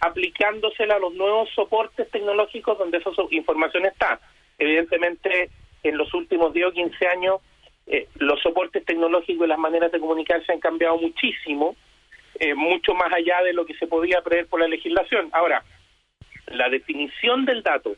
aplicándosela 0.00 0.94
a 0.94 0.98
los 0.98 1.12
nuevos 1.12 1.50
soportes 1.54 2.10
tecnológicos 2.10 2.78
donde 2.78 2.96
esa 2.96 3.10
información 3.30 3.84
está. 3.84 4.18
Evidentemente, 4.58 5.50
en 5.82 5.98
los 5.98 6.12
últimos 6.14 6.54
10 6.54 6.66
o 6.68 6.72
15 6.72 7.06
años 7.08 7.40
eh, 7.86 8.08
los 8.14 8.40
soportes 8.40 8.84
tecnológicos 8.84 9.46
y 9.46 9.48
las 9.48 9.58
maneras 9.58 9.90
de 9.90 10.00
comunicarse 10.00 10.52
han 10.52 10.60
cambiado 10.60 10.96
muchísimo, 10.98 11.76
eh, 12.38 12.54
mucho 12.54 12.94
más 12.94 13.12
allá 13.12 13.42
de 13.42 13.52
lo 13.52 13.66
que 13.66 13.74
se 13.74 13.86
podía 13.86 14.22
prever 14.22 14.46
por 14.46 14.60
la 14.60 14.68
legislación. 14.68 15.28
Ahora, 15.32 15.64
la 16.46 16.68
definición 16.68 17.44
del 17.44 17.62
dato 17.62 17.96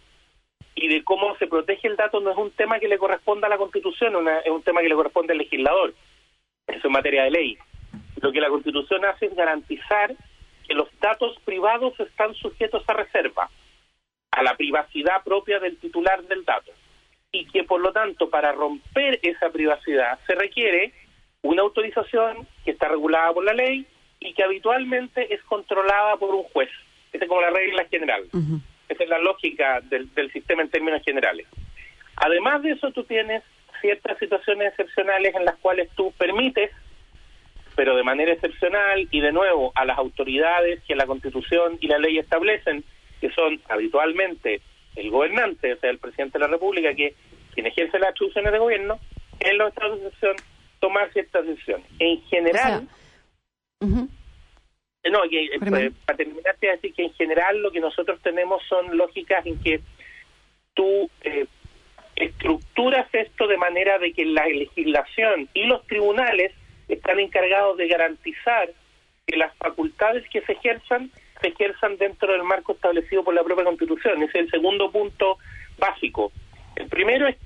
y 0.75 0.89
de 0.89 1.05
cómo 1.05 1.37
se 1.37 1.47
protege 1.47 1.89
el 1.89 1.97
dato 1.97 2.21
no 2.21 2.31
es 2.33 2.37
un 2.37 2.51
tema 2.53 2.79
que 2.81 2.89
le 2.89 2.99
corresponda 2.99 3.47
a 3.47 3.51
la 3.51 3.59
Constitución, 3.59 4.15
es 4.45 4.51
un 4.51 4.63
tema 4.63 4.81
que 4.81 4.89
le 4.89 4.95
corresponde 4.95 5.33
al 5.33 5.39
legislador. 5.39 5.95
Eso 6.67 6.89
es 6.89 6.91
materia 6.91 7.25
de 7.25 7.31
ley. 7.31 7.59
Lo 8.21 8.33
que 8.33 8.41
la 8.41 8.49
Constitución 8.49 9.05
hace 9.05 9.27
es 9.27 9.35
garantizar 9.35 10.15
que 10.67 10.75
los 10.75 10.89
datos 10.99 11.39
privados 11.45 11.99
están 12.01 12.35
sujetos 12.35 12.83
a 12.89 12.95
reserva, 12.95 13.51
a 14.31 14.43
la 14.43 14.57
privacidad 14.57 15.23
propia 15.23 15.61
del 15.61 15.77
titular 15.79 16.23
del 16.25 16.45
dato 16.45 16.73
y 17.35 17.47
que 17.47 17.65
por 17.65 17.81
lo 17.81 17.93
tanto 17.93 18.31
para 18.31 18.53
romper 18.53 19.19
esa 19.23 19.51
privacidad 19.51 20.21
se 20.25 20.37
requiere 20.37 20.93
una 21.43 21.63
autorización 21.63 22.47
que 22.65 22.71
está 22.71 22.89
regulada 22.89 23.33
por 23.33 23.45
la 23.45 23.53
ley 23.53 23.87
y 24.21 24.33
que 24.35 24.45
habitualmente 24.45 25.35
es 25.35 25.43
controlada 25.43 26.17
por 26.17 26.33
un 26.33 26.45
juez. 26.45 26.71
Esa 27.13 27.25
es 27.25 27.29
como 27.29 27.41
la 27.41 27.51
regla 27.51 27.85
general. 27.87 28.23
Esa 28.89 29.03
es 29.03 29.11
la 29.11 29.19
lógica 29.19 29.81
del, 29.83 30.09
sistema 30.33 30.63
en 30.63 30.71
términos 30.71 31.03
generales. 31.05 31.47
Además 32.17 32.63
de 32.63 32.71
eso, 32.71 32.93
tú 32.93 33.03
tienes 33.03 33.43
ciertas 33.81 34.17
situaciones 34.19 34.69
excepcionales 34.69 35.35
en 35.35 35.45
las 35.45 35.57
cuales 35.57 35.91
tú 35.97 36.13
permites, 36.13 36.71
pero 37.75 37.97
de 37.97 38.05
manera 38.05 38.33
excepcional 38.33 39.09
y 39.11 39.21
de 39.21 39.33
nuevo 39.33 39.73
a 39.75 39.85
las 39.85 39.99
autoridades 39.99 40.83
que 40.85 40.95
la 40.95 41.07
Constitución 41.07 41.79
y 41.81 41.89
la 41.89 41.99
ley 41.99 42.19
establecen, 42.19 42.85
que 43.21 43.31
son 43.31 43.61
habitualmente 43.69 44.63
el 44.97 45.11
gobernante, 45.11 45.73
o 45.73 45.77
sea, 45.79 45.91
el 45.91 45.99
presidente 45.99 46.39
de 46.39 46.45
la 46.45 46.51
República, 46.51 46.95
que 46.95 47.15
quien 47.55 47.67
ejerce 47.67 47.99
las 47.99 48.11
atribuciones 48.11 48.53
de 48.53 48.59
gobierno, 48.59 48.99
en 49.41 49.59
los 49.59 49.69
estados 49.69 50.01
de 50.01 50.07
excepción, 50.07 50.37
tomar 50.81 51.13
ciertas 51.13 51.47
decisiones. 51.47 51.87
En 51.99 52.21
general, 52.23 52.89
no, 53.81 55.21
que, 55.29 55.45
eh, 55.45 55.93
para 56.07 56.17
terminar, 56.17 56.57
te 56.59 56.67
decir 56.69 56.95
que 56.95 57.05
en 57.05 57.13
general 57.15 57.61
lo 57.61 57.71
que 57.71 57.81
nosotros 57.81 58.21
tenemos 58.23 58.63
son 58.69 58.97
lógicas 58.97 59.45
en 59.45 59.61
que 59.63 59.81
tú 60.75 61.11
eh, 61.23 61.47
estructuras 62.17 63.07
esto 63.13 63.47
de 63.47 63.57
manera 63.57 63.99
de 63.99 64.13
que 64.13 64.25
la 64.25 64.47
legislación 64.47 65.49
y 65.53 65.65
los 65.65 65.87
tribunales 65.87 66.53
están 66.89 67.21
encargados 67.21 67.77
de 67.77 67.89
garantizar 67.89 68.71
que 69.27 69.37
las 69.37 69.55
facultades 69.57 70.25
que 70.31 70.41
se 70.43 70.53
ejerzan 70.53 71.11
se 71.41 71.49
ejerzan 71.49 71.97
dentro 71.99 72.33
del 72.33 72.43
marco 72.43 72.73
establecido 72.73 73.25
por 73.25 73.35
la 73.35 73.43
propia 73.43 73.65
Constitución. 73.65 74.23
Ese 74.23 74.39
es 74.39 74.45
el 74.47 74.51
segundo 74.51 74.91
punto 74.91 75.39
básico. 75.79 76.33
El 76.77 76.89
primero 76.89 77.27
es 77.27 77.37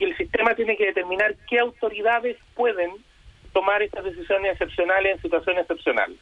que 0.00 0.06
el 0.06 0.16
sistema 0.16 0.54
tiene 0.54 0.78
que 0.78 0.86
determinar 0.86 1.34
qué 1.46 1.58
autoridades 1.58 2.38
pueden 2.54 2.90
tomar 3.52 3.82
estas 3.82 4.02
decisiones 4.02 4.52
excepcionales 4.52 5.16
en 5.16 5.22
situaciones 5.22 5.60
excepcionales. 5.60 6.16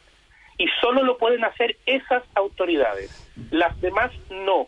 Y 0.57 0.67
solo 0.81 1.01
lo 1.03 1.17
pueden 1.17 1.45
hacer 1.45 1.77
esas 1.85 2.23
autoridades. 2.35 3.09
Las 3.51 3.79
demás 3.79 4.11
no. 4.29 4.67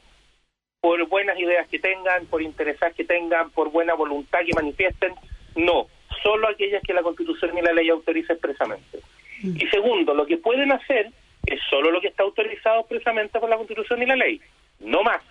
Por 0.80 1.06
buenas 1.10 1.38
ideas 1.38 1.68
que 1.68 1.78
tengan, 1.78 2.26
por 2.28 2.42
intereses 2.42 2.96
que 2.96 3.04
tengan, 3.04 3.50
por 3.50 3.70
buena 3.70 3.96
voluntad 3.96 4.40
que 4.46 4.54
manifiesten, 4.54 5.14
no. 5.58 5.88
Solo 6.24 6.48
aquellas 6.48 6.82
que 6.82 6.94
la 6.94 7.04
Constitución 7.04 7.58
y 7.58 7.62
la 7.62 7.74
ley 7.74 7.90
autoriza 7.90 8.32
expresamente. 8.32 9.02
Mm. 9.44 9.58
Y 9.58 9.68
segundo, 9.68 10.14
lo 10.14 10.26
que 10.26 10.38
pueden 10.38 10.72
hacer 10.72 11.12
es 11.46 11.60
solo 11.70 11.92
lo 11.92 12.00
que 12.00 12.08
está 12.08 12.24
autorizado 12.24 12.80
expresamente 12.80 13.42
por 13.42 13.50
la 13.50 13.58
Constitución 13.58 14.02
y 14.02 14.06
la 14.06 14.16
ley, 14.16 14.40
no 14.80 15.04
más. 15.04 15.22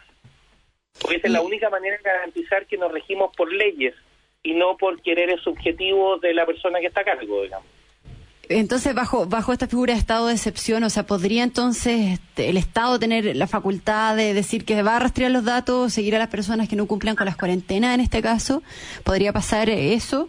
Porque 1.01 1.17
esa 1.17 1.29
es 1.29 1.33
la 1.33 1.41
única 1.41 1.71
manera 1.71 1.97
de 1.97 2.03
garantizar 2.03 2.67
que 2.67 2.77
nos 2.77 2.93
regimos 2.93 3.35
por 3.37 3.53
leyes 3.53 3.95
y 4.43 4.55
no 4.55 4.77
por 4.77 5.01
quereres 5.03 5.41
subjetivos 5.43 6.21
de 6.21 6.35
la 6.35 6.47
persona 6.47 6.81
que 6.81 6.87
está 6.87 7.01
a 7.01 7.05
cargo, 7.05 7.43
digamos. 7.43 7.67
entonces, 8.49 8.95
bajo, 8.95 9.27
bajo 9.27 9.53
esta 9.53 9.67
figura 9.67 9.95
de 9.95 10.01
estado 10.01 10.27
de 10.27 10.35
excepción, 10.35 10.83
o 10.85 10.91
sea, 10.91 11.05
¿podría 11.05 11.43
entonces 11.43 12.19
este, 12.19 12.49
el 12.51 12.57
Estado 12.57 12.99
tener 12.99 13.37
la 13.37 13.47
facultad 13.47 14.17
de 14.17 14.35
decir 14.35 14.65
que 14.65 14.83
va 14.83 14.97
a 14.97 15.01
rastrear 15.01 15.31
los 15.31 15.45
datos, 15.45 15.93
seguir 15.93 16.17
a 16.17 16.19
las 16.19 16.29
personas 16.29 16.69
que 16.69 16.77
no 16.77 16.87
cumplan 16.87 17.17
con 17.17 17.27
las 17.27 17.37
cuarentenas 17.37 17.95
en 17.95 18.01
este 18.01 18.23
caso? 18.23 18.63
¿Podría 19.05 19.33
pasar 19.33 19.69
eso? 19.71 20.29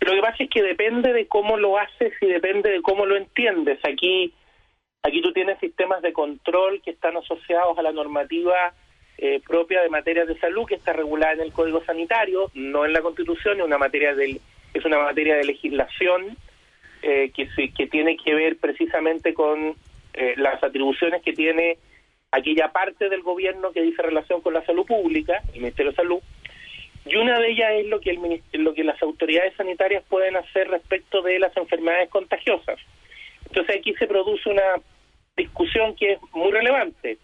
Lo 0.00 0.12
que 0.12 0.20
pasa 0.22 0.44
es 0.44 0.50
que 0.50 0.62
depende 0.62 1.12
de 1.12 1.26
cómo 1.26 1.58
lo 1.58 1.78
haces 1.78 2.12
y 2.22 2.26
depende 2.26 2.70
de 2.70 2.80
cómo 2.80 3.04
lo 3.04 3.16
entiendes. 3.16 3.78
Aquí, 3.84 4.32
aquí 5.02 5.20
tú 5.20 5.32
tienes 5.32 5.58
sistemas 5.58 6.00
de 6.00 6.14
control 6.14 6.80
que 6.82 6.92
están 6.92 7.16
asociados 7.18 7.76
a 7.78 7.82
la 7.82 7.92
normativa 7.92 8.72
eh, 9.22 9.40
propia 9.46 9.82
de 9.82 9.90
materia 9.90 10.24
de 10.24 10.38
salud 10.38 10.64
que 10.66 10.76
está 10.76 10.94
regulada 10.94 11.34
en 11.34 11.40
el 11.40 11.52
Código 11.52 11.84
Sanitario, 11.84 12.50
no 12.54 12.86
en 12.86 12.94
la 12.94 13.02
Constitución, 13.02 13.58
es 13.58 13.66
una 13.66 13.76
materia 13.76 14.14
de, 14.14 14.40
es 14.72 14.84
una 14.86 14.98
materia 14.98 15.36
de 15.36 15.44
legislación 15.44 16.38
eh, 17.02 17.30
que, 17.36 17.46
que 17.76 17.86
tiene 17.86 18.16
que 18.16 18.34
ver 18.34 18.56
precisamente 18.56 19.34
con 19.34 19.76
eh, 20.14 20.34
las 20.38 20.62
atribuciones 20.62 21.22
que 21.22 21.34
tiene 21.34 21.76
aquella 22.30 22.72
parte 22.72 23.10
del 23.10 23.20
gobierno 23.20 23.72
que 23.72 23.82
dice 23.82 24.00
relación 24.00 24.40
con 24.40 24.54
la 24.54 24.64
salud 24.64 24.86
pública, 24.86 25.42
el 25.52 25.60
Ministerio 25.60 25.90
de 25.90 25.96
Salud, 25.96 26.20
y 27.04 27.16
una 27.16 27.38
de 27.38 27.50
ellas 27.50 27.72
es 27.72 27.86
lo 27.88 28.00
que, 28.00 28.10
el, 28.10 28.40
lo 28.64 28.72
que 28.72 28.84
las 28.84 29.02
autoridades 29.02 29.54
sanitarias 29.54 30.02
pueden 30.08 30.36
hacer 30.36 30.68
respecto 30.68 31.20
de 31.20 31.38
las 31.38 31.54
enfermedades 31.58 32.08
contagiosas. 32.08 32.78
Entonces 33.46 33.76
aquí 33.76 33.92
se 33.94 34.06
produce 34.06 34.48
una 34.48 34.80
discusión 35.36 35.94
que 35.94 36.12
es 36.12 36.18
muy 36.32 36.52
relevante. 36.52 37.18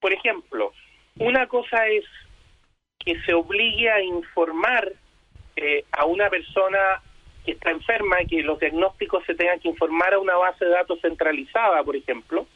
Por 0.00 0.12
ejemplo, 0.12 0.72
una 1.18 1.46
cosa 1.46 1.86
es 1.86 2.04
que 2.98 3.20
se 3.22 3.34
obligue 3.34 3.90
a 3.90 4.02
informar 4.02 4.92
eh, 5.56 5.84
a 5.92 6.04
una 6.04 6.28
persona 6.30 7.02
que 7.44 7.52
está 7.52 7.70
enferma 7.70 8.18
que 8.28 8.42
los 8.42 8.58
diagnósticos 8.60 9.24
se 9.24 9.34
tengan 9.34 9.60
que 9.60 9.68
informar 9.68 10.14
a 10.14 10.18
una 10.18 10.36
base 10.36 10.64
de 10.64 10.70
datos 10.72 11.00
centralizada, 11.00 11.82
por 11.82 11.96
ejemplo, 11.96 12.46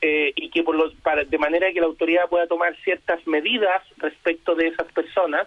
eh, 0.00 0.32
y 0.34 0.48
que 0.50 0.62
por 0.62 0.74
los, 0.74 0.94
para, 0.96 1.24
de 1.24 1.38
manera 1.38 1.72
que 1.72 1.80
la 1.80 1.86
autoridad 1.86 2.28
pueda 2.28 2.46
tomar 2.46 2.74
ciertas 2.82 3.26
medidas 3.26 3.82
respecto 3.98 4.54
de 4.54 4.68
esas 4.68 4.90
personas. 4.92 5.46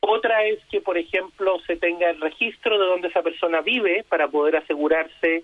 Otra 0.00 0.44
es 0.44 0.60
que, 0.70 0.80
por 0.80 0.96
ejemplo, 0.96 1.58
se 1.66 1.76
tenga 1.76 2.08
el 2.10 2.20
registro 2.20 2.78
de 2.78 2.86
donde 2.86 3.08
esa 3.08 3.22
persona 3.22 3.60
vive 3.60 4.04
para 4.08 4.28
poder 4.28 4.56
asegurarse 4.56 5.42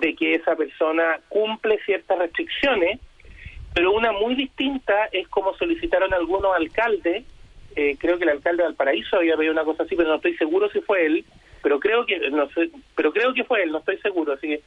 de 0.00 0.14
que 0.16 0.34
esa 0.34 0.56
persona 0.56 1.20
cumple 1.28 1.78
ciertas 1.84 2.18
restricciones, 2.18 2.98
pero 3.74 3.92
una 3.92 4.12
muy 4.12 4.34
distinta 4.34 5.06
es 5.12 5.28
como 5.28 5.56
solicitaron 5.56 6.12
algunos 6.12 6.54
alcaldes, 6.54 7.24
eh, 7.74 7.96
creo 7.98 8.18
que 8.18 8.24
el 8.24 8.30
alcalde 8.30 8.62
de 8.62 8.68
Valparaíso 8.68 9.16
había 9.16 9.36
pedido 9.36 9.52
una 9.52 9.64
cosa 9.64 9.84
así, 9.84 9.96
pero 9.96 10.10
no 10.10 10.16
estoy 10.16 10.36
seguro 10.36 10.68
si 10.70 10.80
fue 10.80 11.06
él, 11.06 11.24
pero 11.62 11.80
creo 11.80 12.04
que 12.04 12.18
no 12.30 12.48
sé, 12.50 12.70
pero 12.94 13.12
creo 13.12 13.32
que 13.32 13.44
fue 13.44 13.62
él, 13.62 13.72
no 13.72 13.78
estoy 13.78 13.98
seguro, 13.98 14.32
así 14.34 14.48
que 14.48 14.62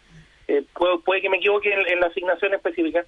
eh, 0.47 0.63
puede, 1.03 1.21
que 1.21 1.29
me 1.29 1.38
equivoque 1.38 1.71
en, 1.74 2.00
la 2.00 2.07
asignación 2.07 2.53
específica, 2.53 3.05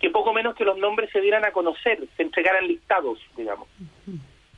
que 0.00 0.10
poco 0.10 0.32
menos 0.32 0.54
que 0.54 0.64
los 0.64 0.78
nombres 0.78 1.10
se 1.10 1.20
dieran 1.20 1.44
a 1.44 1.52
conocer, 1.52 2.00
se 2.16 2.22
entregaran 2.22 2.66
listados, 2.66 3.18
digamos. 3.36 3.68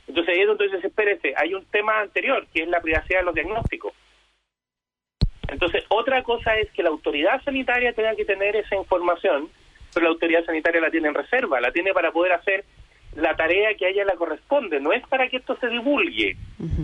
Entonces 0.07 0.33
ahí 0.33 0.41
es 0.41 0.47
donde 0.47 0.69
dice, 0.69 0.87
espérese, 0.87 1.33
hay 1.37 1.53
un 1.53 1.65
tema 1.65 1.99
anterior, 1.99 2.45
que 2.53 2.63
es 2.63 2.67
la 2.67 2.81
privacidad 2.81 3.19
de 3.19 3.25
los 3.25 3.35
diagnósticos. 3.35 3.93
Entonces, 5.47 5.83
otra 5.89 6.21
cosa 6.23 6.55
es 6.57 6.71
que 6.71 6.83
la 6.83 6.89
autoridad 6.89 7.41
sanitaria 7.43 7.93
tenga 7.93 8.15
que 8.15 8.25
tener 8.25 8.55
esa 8.55 8.75
información, 8.75 9.49
pero 9.93 10.05
la 10.05 10.11
autoridad 10.11 10.45
sanitaria 10.45 10.81
la 10.81 10.91
tiene 10.91 11.09
en 11.09 11.13
reserva, 11.13 11.59
la 11.59 11.71
tiene 11.71 11.93
para 11.93 12.11
poder 12.11 12.33
hacer 12.33 12.65
la 13.15 13.35
tarea 13.35 13.73
que 13.75 13.85
a 13.85 13.89
ella 13.89 14.05
le 14.05 14.15
corresponde, 14.15 14.79
no 14.79 14.93
es 14.93 15.05
para 15.07 15.27
que 15.27 15.37
esto 15.37 15.57
se 15.59 15.67
divulgue, 15.67 16.37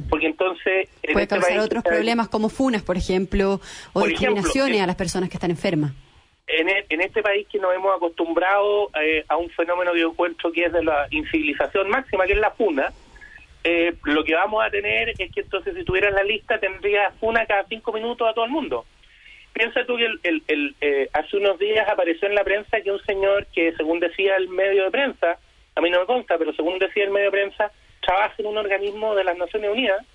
porque 0.10 0.26
entonces... 0.26 0.90
Puede 1.02 1.24
este 1.24 1.28
causar 1.28 1.60
otros 1.60 1.84
problemas 1.84 2.30
como 2.30 2.50
funas, 2.50 2.82
por 2.82 2.98
ejemplo, 2.98 3.62
o 3.94 4.06
discriminaciones 4.06 4.82
a 4.82 4.88
las 4.88 4.96
personas 4.96 5.30
que 5.30 5.38
están 5.38 5.52
enfermas. 5.52 5.94
En, 6.48 6.70
e, 6.70 6.86
en 6.90 7.02
este 7.02 7.22
país 7.22 7.48
que 7.52 7.60
nos 7.60 7.74
hemos 7.74 7.96
acostumbrado 7.96 8.90
eh, 9.02 9.24
a 9.28 9.38
un 9.38 9.50
fenómeno 9.52 9.94
que 9.94 10.00
yo 10.02 10.10
encuentro 10.12 10.52
que 10.52 10.66
es 10.66 10.74
de 10.74 10.84
la 10.84 11.08
incivilización 11.12 11.90
máxima, 11.90 12.26
que 12.26 12.34
es 12.34 12.40
la 12.40 12.52
funa, 12.52 12.92
eh, 13.64 13.96
lo 14.04 14.24
que 14.24 14.36
vamos 14.36 14.64
a 14.64 14.70
tener 14.70 15.10
es 15.10 15.32
que 15.32 15.42
entonces 15.42 15.74
si 15.76 15.84
tuvieras 15.84 16.14
la 16.14 16.24
lista 16.24 16.60
tendrías 16.60 17.12
funa 17.20 17.48
cada 17.48 17.64
cinco 17.68 17.92
minutos 17.92 18.28
a 18.30 18.34
todo 18.34 18.46
el 18.46 18.52
mundo. 18.52 18.86
Piensa 19.56 19.86
tú 19.86 19.96
que 19.96 20.06
el, 20.06 20.44
el, 20.48 20.76
eh, 20.82 21.10
hace 21.14 21.38
unos 21.38 21.58
días 21.58 21.88
apareció 21.88 22.28
en 22.28 22.36
la 22.36 22.44
prensa 22.44 22.82
que 22.82 22.92
un 22.92 23.02
señor 23.06 23.48
que, 23.54 23.74
según 23.78 24.02
decía 24.02 24.36
el 24.36 24.50
medio 24.50 24.84
de 24.84 24.92
prensa, 24.92 25.40
a 25.76 25.82
mí 25.82 25.90
no 25.90 26.02
me 26.02 26.06
consta, 26.06 26.38
pero 26.38 26.54
según 26.54 26.78
decía 26.78 27.06
el 27.06 27.12
medio 27.12 27.28
de 27.28 27.32
prensa, 27.32 27.72
trabaja 28.02 28.34
en 28.38 28.48
un 28.48 28.58
organismo 28.58 29.16
de 29.16 29.24
las 29.24 29.38
Naciones 29.38 29.72
Unidas. 29.72 30.06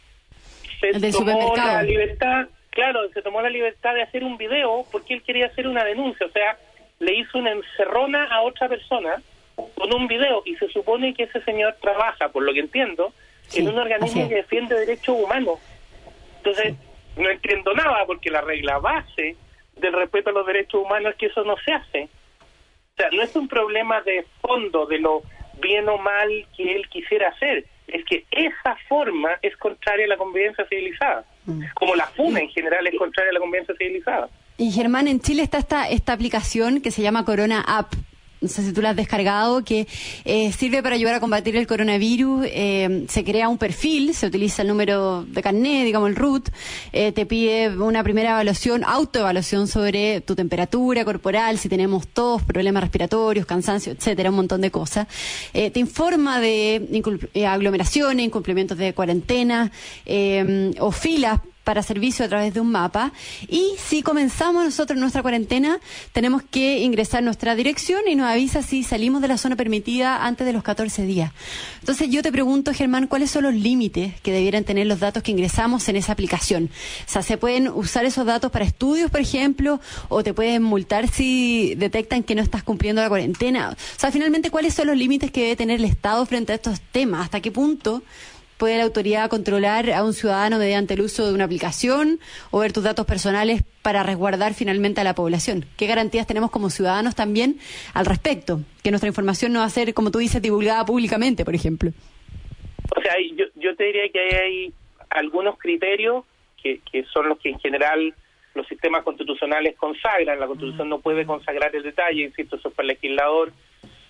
Se 0.79 1.11
tomó 1.11 1.57
la 1.57 1.83
libertad, 1.83 2.49
claro, 2.69 3.09
se 3.15 3.23
tomó 3.23 3.41
la 3.41 3.49
libertad 3.49 3.95
de 3.95 4.03
hacer 4.03 4.25
un 4.25 4.37
video 4.37 4.85
porque 4.93 5.15
él 5.15 5.23
quería 5.23 5.47
hacer 5.47 5.67
una 5.67 5.85
denuncia, 5.85 6.27
o 6.27 6.31
sea, 6.33 6.59
le 6.99 7.15
hizo 7.15 7.39
una 7.39 7.53
encerrona 7.53 8.25
a 8.25 8.43
otra 8.43 8.69
persona 8.69 9.23
con 9.57 9.95
un 9.95 10.07
video 10.07 10.43
y 10.45 10.55
se 10.57 10.69
supone 10.69 11.15
que 11.15 11.23
ese 11.23 11.41
señor 11.45 11.77
trabaja, 11.81 12.29
por 12.29 12.43
lo 12.43 12.53
que 12.53 12.61
entiendo, 12.61 13.15
en 13.55 13.69
un 13.69 13.79
organismo 13.79 14.29
que 14.29 14.35
defiende 14.35 14.75
derechos 14.75 15.17
humanos. 15.19 15.59
Entonces, 16.37 16.75
no 17.17 17.29
entiendo 17.29 17.75
nada 17.75 18.05
porque 18.07 18.31
la 18.31 18.41
regla 18.41 18.79
base 18.79 19.37
del 19.77 19.93
respeto 19.93 20.31
a 20.31 20.33
los 20.33 20.47
derechos 20.47 20.83
humanos 20.83 21.13
es 21.13 21.19
que 21.19 21.27
eso 21.27 21.45
no 21.45 21.57
se 21.65 21.73
hace. 21.73 22.09
O 22.95 22.97
sea, 22.97 23.09
no 23.13 23.23
es 23.23 23.35
un 23.37 23.49
problema 23.49 24.01
de 24.03 24.27
fondo 24.41 24.87
de 24.87 24.99
lo 24.99 25.23
bien 25.61 25.89
o 25.89 25.99
mal 25.99 26.29
que 26.57 26.77
él 26.77 26.89
quisiera 26.89 27.29
hacer. 27.29 27.65
Es 27.87 28.05
que 28.05 28.25
esa 28.31 28.77
forma 28.89 29.31
es 29.43 29.57
contraria 29.57 30.07
a 30.07 30.09
la 30.09 30.17
convivencia 30.17 30.67
civilizada. 30.67 31.25
Mm. 31.47 31.63
Como 31.75 31.97
la 31.97 32.07
FUNA 32.07 32.41
en 32.41 32.51
general 32.51 32.87
es 32.87 32.97
contraria 32.97 33.31
a 33.31 33.35
la 33.35 33.41
convivencia 33.41 33.75
civilizada. 33.77 34.29
Y 34.59 34.71
Germán, 34.71 35.09
en 35.09 35.21
Chile 35.21 35.43
está 35.43 35.59
esta, 35.59 35.89
esta 35.89 36.13
aplicación 36.13 36.83
que 36.83 36.91
se 36.91 37.03
llama 37.03 37.25
Corona 37.25 37.65
App 37.67 37.95
no 38.41 38.49
sé 38.49 38.63
si 38.63 38.73
tú 38.73 38.81
la 38.81 38.91
has 38.91 38.97
descargado, 38.97 39.63
que 39.65 39.87
eh, 40.25 40.51
sirve 40.53 40.83
para 40.83 40.95
ayudar 40.95 41.15
a 41.15 41.21
combatir 41.21 41.57
el 41.57 41.67
coronavirus. 41.67 42.47
Eh, 42.49 43.05
se 43.09 43.23
crea 43.23 43.49
un 43.49 43.59
perfil, 43.59 44.15
se 44.15 44.27
utiliza 44.27 44.63
el 44.63 44.69
número 44.69 45.25
de 45.25 45.43
carnet, 45.43 45.85
digamos 45.85 46.09
el 46.09 46.17
root, 46.17 46.49
eh, 46.93 47.13
te 47.13 47.27
pide 47.27 47.69
una 47.69 48.03
primera 48.03 48.31
evaluación, 48.31 48.83
autoevaluación 48.85 49.69
sobre 49.69 50.23
tu 50.23 50.35
temperatura 50.35 51.05
corporal, 51.05 51.59
si 51.59 51.69
tenemos 51.69 52.09
tos, 52.09 52.43
problemas 52.43 52.83
respiratorios, 52.83 53.45
cansancio, 53.45 53.93
etcétera, 53.93 54.31
un 54.31 54.37
montón 54.37 54.63
de 54.63 54.71
cosas. 54.71 55.07
te 55.53 55.79
informa 55.79 56.41
de 56.41 57.47
aglomeraciones, 57.47 58.25
incumplimientos 58.25 58.79
de 58.79 58.95
cuarentena 58.95 59.71
o 60.79 60.93
filas 60.93 61.41
para 61.71 61.85
servicio 61.85 62.25
a 62.25 62.29
través 62.29 62.53
de 62.53 62.59
un 62.59 62.69
mapa. 62.69 63.13
Y 63.47 63.75
si 63.79 64.03
comenzamos 64.03 64.65
nosotros 64.65 64.99
nuestra 64.99 65.23
cuarentena, 65.23 65.79
tenemos 66.11 66.43
que 66.43 66.81
ingresar 66.81 67.23
nuestra 67.23 67.55
dirección 67.55 68.01
y 68.09 68.17
nos 68.17 68.29
avisa 68.29 68.61
si 68.65 68.83
salimos 68.83 69.23
de 69.23 69.29
la 69.29 69.39
zona 69.39 69.55
permitida 69.55 70.27
antes 70.27 70.45
de 70.49 70.53
los 70.53 70.65
14 70.65 71.05
días. 71.05 71.31
Entonces 71.79 72.09
yo 72.11 72.25
te 72.25 72.33
pregunto, 72.33 72.75
Germán, 72.75 73.07
¿cuáles 73.07 73.31
son 73.31 73.45
los 73.45 73.55
límites 73.55 74.21
que 74.21 74.33
debieran 74.33 74.65
tener 74.65 74.89
los 74.89 74.99
datos 74.99 75.23
que 75.23 75.31
ingresamos 75.31 75.89
en 75.89 75.95
esa 75.95 76.11
aplicación? 76.11 76.71
O 77.07 77.09
sea, 77.09 77.23
¿se 77.23 77.37
pueden 77.37 77.69
usar 77.69 78.05
esos 78.05 78.27
datos 78.27 78.51
para 78.51 78.65
estudios, 78.65 79.09
por 79.09 79.21
ejemplo? 79.21 79.81
¿O 80.09 80.25
te 80.25 80.35
pueden 80.35 80.65
multar 80.65 81.07
si 81.07 81.77
detectan 81.77 82.25
que 82.25 82.35
no 82.35 82.43
estás 82.43 82.65
cumpliendo 82.65 83.01
la 83.01 83.09
cuarentena? 83.09 83.71
O 83.71 84.01
sea, 84.01 84.11
finalmente, 84.11 84.51
¿cuáles 84.51 84.75
son 84.75 84.89
los 84.89 84.97
límites 84.97 85.31
que 85.31 85.43
debe 85.43 85.55
tener 85.55 85.79
el 85.79 85.85
Estado 85.85 86.27
frente 86.27 86.51
a 86.51 86.57
estos 86.57 86.81
temas? 86.81 87.27
¿Hasta 87.27 87.41
qué 87.41 87.53
punto 87.53 88.03
puede 88.61 88.77
la 88.77 88.85
autoridad 88.85 89.31
controlar 89.31 89.91
a 89.91 90.05
un 90.05 90.13
ciudadano 90.13 90.59
mediante 90.59 90.93
el 90.93 91.01
uso 91.01 91.27
de 91.27 91.33
una 91.33 91.45
aplicación 91.45 92.21
o 92.51 92.61
ver 92.61 92.75
tus 92.75 92.85
datos 92.85 93.07
personales 93.07 93.63
para 93.81 94.03
resguardar 94.03 94.53
finalmente 94.53 95.01
a 95.01 95.05
la 95.05 95.15
población? 95.15 95.65
¿Qué 95.79 95.87
garantías 95.87 96.27
tenemos 96.27 96.51
como 96.51 96.69
ciudadanos 96.69 97.15
también 97.15 97.57
al 97.95 98.05
respecto? 98.05 98.61
Que 98.85 98.91
nuestra 98.91 99.09
información 99.09 99.55
no 99.55 99.61
va 99.61 99.65
a 99.65 99.71
ser, 99.71 99.95
como 99.95 100.11
tú 100.11 100.19
dices, 100.19 100.43
divulgada 100.43 100.85
públicamente, 100.85 101.43
por 101.43 101.55
ejemplo. 101.55 101.91
O 102.95 103.01
sea, 103.01 103.15
yo, 103.35 103.47
yo 103.57 103.75
te 103.77 103.85
diría 103.85 104.11
que 104.13 104.37
hay 104.37 104.75
algunos 105.09 105.59
criterios 105.59 106.25
que, 106.63 106.81
que 106.93 107.05
son 107.05 107.31
los 107.31 107.39
que 107.39 107.49
en 107.49 107.59
general 107.61 108.15
los 108.55 108.67
sistemas 108.67 109.05
constitucionales 109.05 109.75
consagran. 109.79 110.39
La 110.39 110.47
Constitución 110.47 110.91
no 110.91 111.01
puede 111.01 111.25
consagrar 111.25 111.75
el 111.75 111.83
detalle, 111.83 112.25
insisto, 112.25 112.57
eso 112.57 112.69
es 112.69 112.75
para 112.75 112.89
el 112.89 112.95
legislador, 112.95 113.53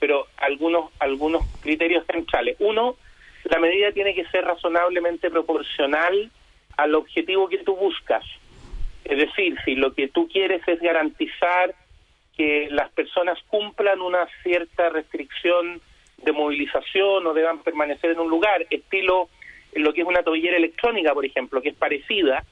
pero 0.01 0.27
algunos, 0.39 0.91
algunos 0.99 1.45
criterios 1.63 2.05
centrales. 2.07 2.57
Uno, 2.59 2.97
la 3.51 3.59
medida 3.59 3.91
tiene 3.91 4.15
que 4.15 4.25
ser 4.27 4.45
razonablemente 4.45 5.29
proporcional 5.29 6.31
al 6.77 6.95
objetivo 6.95 7.49
que 7.49 7.59
tú 7.59 7.75
buscas. 7.75 8.25
Es 9.05 9.19
decir, 9.19 9.57
si 9.65 9.75
lo 9.75 9.93
que 9.93 10.07
tú 10.07 10.29
quieres 10.29 10.63
es 10.69 10.81
garantizar 10.81 11.75
que 12.37 12.69
las 12.71 12.91
personas 12.93 13.39
cumplan 13.49 14.01
una 14.01 14.29
cierta 14.45 14.89
restricción 14.91 15.81
de 16.19 16.33
movilización 16.33 17.27
o 17.27 17.35
deban 17.35 17.59
permanecer 17.65 18.13
en 18.13 18.21
un 18.21 18.31
lugar, 18.31 18.67
estilo 18.71 19.29
lo 19.75 19.93
que 19.93 20.03
es 20.03 20.07
una 20.07 20.23
tobillera 20.23 20.57
electrónica, 20.57 21.13
por 21.13 21.25
ejemplo, 21.25 21.61
que 21.61 21.71
es 21.71 21.77
parecida, 21.77 22.45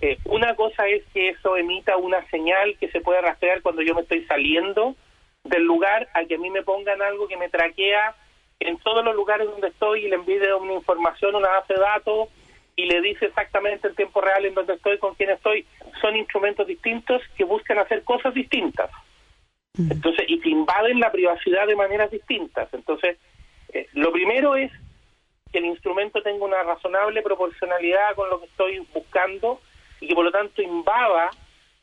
eh, 0.00 0.18
una 0.24 0.56
cosa 0.56 0.88
es 0.88 1.04
que 1.14 1.28
eso 1.28 1.56
emita 1.56 1.96
una 1.96 2.28
señal 2.30 2.76
que 2.78 2.88
se 2.88 3.00
puede 3.00 3.20
rastrear 3.20 3.62
cuando 3.62 3.82
yo 3.82 3.94
me 3.94 4.02
estoy 4.02 4.24
saliendo 4.24 4.96
del 5.44 5.62
lugar, 5.62 6.08
a 6.14 6.24
que 6.24 6.34
a 6.34 6.38
mí 6.38 6.50
me 6.50 6.62
pongan 6.62 7.00
algo 7.00 7.28
que 7.28 7.36
me 7.36 7.48
traquea 7.48 8.16
en 8.60 8.78
todos 8.78 9.04
los 9.04 9.14
lugares 9.14 9.48
donde 9.48 9.68
estoy 9.68 10.06
y 10.06 10.08
le 10.08 10.16
envíe 10.16 10.40
una 10.60 10.74
información, 10.74 11.34
una 11.34 11.48
base 11.48 11.74
de 11.74 11.80
datos 11.80 12.28
y 12.76 12.86
le 12.86 13.00
dice 13.00 13.26
exactamente 13.26 13.88
el 13.88 13.96
tiempo 13.96 14.20
real 14.20 14.44
en 14.44 14.54
donde 14.54 14.74
estoy, 14.74 14.98
con 14.98 15.14
quién 15.14 15.30
estoy, 15.30 15.66
son 16.00 16.16
instrumentos 16.16 16.66
distintos 16.66 17.22
que 17.36 17.44
buscan 17.44 17.78
hacer 17.78 18.02
cosas 18.04 18.32
distintas. 18.34 18.90
Mm. 19.76 19.92
Entonces, 19.92 20.24
y 20.28 20.40
que 20.40 20.50
invaden 20.50 21.00
la 21.00 21.12
privacidad 21.12 21.66
de 21.66 21.76
maneras 21.76 22.10
distintas. 22.10 22.72
Entonces, 22.72 23.18
eh, 23.72 23.88
lo 23.92 24.12
primero 24.12 24.56
es 24.56 24.70
que 25.50 25.58
el 25.58 25.66
instrumento 25.66 26.22
tenga 26.22 26.44
una 26.44 26.62
razonable 26.62 27.22
proporcionalidad 27.22 28.14
con 28.14 28.30
lo 28.30 28.40
que 28.40 28.46
estoy 28.46 28.78
buscando 28.94 29.60
y 30.00 30.08
que 30.08 30.14
por 30.14 30.24
lo 30.24 30.32
tanto 30.32 30.62
invada 30.62 31.30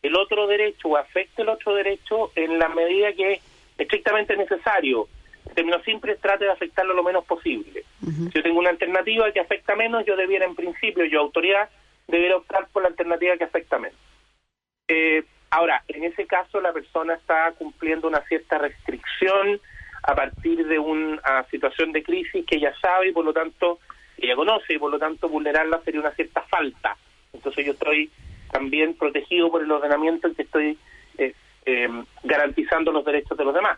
el 0.01 0.15
otro 0.15 0.47
derecho 0.47 0.89
o 0.89 0.97
afecte 0.97 1.41
el 1.43 1.49
otro 1.49 1.75
derecho 1.75 2.31
en 2.35 2.57
la 2.57 2.69
medida 2.69 3.13
que 3.13 3.33
es 3.33 3.41
estrictamente 3.77 4.35
necesario. 4.35 5.07
Términos 5.59 5.83
simples, 5.83 6.21
trate 6.21 6.45
de 6.45 6.51
afectarlo 6.51 6.93
lo 6.93 7.03
menos 7.03 7.25
posible. 7.25 7.83
Si 7.99 8.29
yo 8.33 8.41
tengo 8.41 8.59
una 8.59 8.69
alternativa 8.69 9.29
que 9.33 9.41
afecta 9.41 9.75
menos, 9.75 10.05
yo 10.05 10.15
debiera, 10.15 10.45
en 10.45 10.55
principio, 10.55 11.03
yo, 11.03 11.19
autoridad, 11.19 11.69
debiera 12.07 12.37
optar 12.37 12.69
por 12.71 12.83
la 12.83 12.87
alternativa 12.87 13.35
que 13.35 13.43
afecta 13.43 13.77
menos. 13.77 13.99
Eh, 14.87 15.25
ahora, 15.49 15.83
en 15.89 16.05
ese 16.05 16.25
caso, 16.27 16.61
la 16.61 16.71
persona 16.71 17.15
está 17.15 17.51
cumpliendo 17.57 18.07
una 18.07 18.21
cierta 18.21 18.57
restricción 18.57 19.59
a 20.03 20.15
partir 20.15 20.65
de 20.65 20.79
una 20.79 21.43
situación 21.51 21.91
de 21.91 22.03
crisis 22.03 22.45
que 22.45 22.55
ella 22.55 22.73
sabe 22.81 23.09
y 23.09 23.11
por 23.11 23.25
lo 23.25 23.33
tanto 23.33 23.79
ella 24.17 24.37
conoce 24.37 24.75
y 24.75 24.79
por 24.79 24.91
lo 24.91 24.97
tanto 24.97 25.27
vulnerarla 25.27 25.81
sería 25.83 25.99
una 25.99 26.15
cierta 26.15 26.41
falta. 26.43 26.95
Entonces 27.33 27.65
yo 27.65 27.73
estoy 27.73 28.09
también 28.49 28.93
protegido 28.93 29.51
por 29.51 29.61
el 29.61 29.69
ordenamiento 29.69 30.29
en 30.29 30.35
que 30.35 30.43
estoy 30.43 30.77
eh, 31.17 31.33
eh, 31.65 31.89
garantizando 32.23 32.93
los 32.93 33.03
derechos 33.03 33.37
de 33.37 33.43
los 33.43 33.53
demás. 33.53 33.77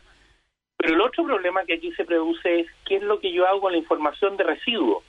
Pero 0.82 0.96
el 0.96 1.02
otro 1.02 1.24
problema 1.24 1.64
que 1.64 1.76
aquí 1.76 1.92
se 1.94 2.06
produce 2.06 2.62
es 2.62 2.68
qué 2.88 2.96
es 2.96 3.04
lo 3.04 3.20
que 3.20 3.32
yo 3.32 3.48
hago 3.48 3.62
con 3.62 3.72
la 3.72 3.78
información 3.78 4.36
de 4.36 4.44
residuo. 4.44 5.04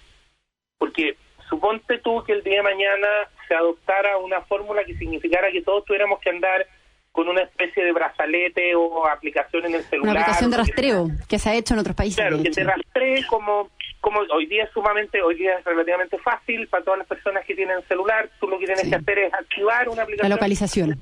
Porque 0.76 1.17
suponte 1.49 1.99
tú 1.99 2.23
que 2.25 2.33
el 2.33 2.43
día 2.43 2.57
de 2.57 2.62
mañana 2.62 3.09
se 3.49 3.55
adoptara 3.55 4.19
una 4.19 4.43
fórmula 4.43 4.85
que 4.85 4.95
significara 4.97 5.50
que 5.50 5.62
todos 5.62 5.87
tuviéramos 5.87 6.21
que 6.21 6.29
andar 6.29 6.67
con 7.11 7.26
una 7.26 7.43
especie 7.43 7.85
de 7.85 7.93
brazalete 7.93 8.75
o 8.75 9.07
aplicación 9.07 9.64
en 9.64 9.76
el 9.76 9.83
celular. 9.85 10.12
Una 10.12 10.21
aplicación 10.21 10.50
de 10.50 10.57
rastreo 10.59 11.09
que 11.26 11.38
se 11.38 11.49
ha 11.49 11.55
hecho 11.55 11.73
en 11.73 11.81
otros 11.81 11.97
países. 11.97 12.17
Claro, 12.17 12.43
que 12.43 12.50
te 12.50 12.64
rastree 12.64 13.26
como, 13.26 13.71
como 14.02 14.21
hoy 14.35 14.47
día 14.47 14.64
es 14.64 14.71
sumamente, 14.73 15.23
hoy 15.23 15.37
día 15.37 15.59
es 15.59 15.64
relativamente 15.64 16.19
fácil 16.19 16.69
para 16.69 16.85
todas 16.85 16.99
las 16.99 17.09
personas 17.09 17.47
que 17.47 17.55
tienen 17.55 17.83
celular. 17.88 18.29
Tú 18.38 18.47
lo 18.47 18.59
que 18.59 18.67
tienes 18.67 18.88
que 18.88 18.95
hacer 18.95 19.19
es 19.21 19.33
activar 19.33 19.88
una 19.88 20.02
aplicación. 20.02 20.29
La 20.29 20.37
localización. 20.37 21.00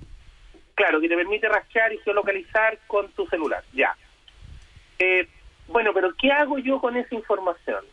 Claro, 0.77 1.01
que 1.01 1.09
te 1.09 1.17
permite 1.17 1.49
rastrear 1.49 1.93
y 1.93 1.99
geolocalizar 1.99 2.79
con 2.87 3.09
tu 3.13 3.27
celular. 3.27 3.65
Ya. 3.73 3.97
Eh, 5.01 5.27
bueno, 5.69 5.93
pero 5.95 6.15
¿qué 6.15 6.31
hago 6.31 6.59
yo 6.59 6.79
con 6.79 6.97
esa 6.97 7.15
información? 7.15 7.85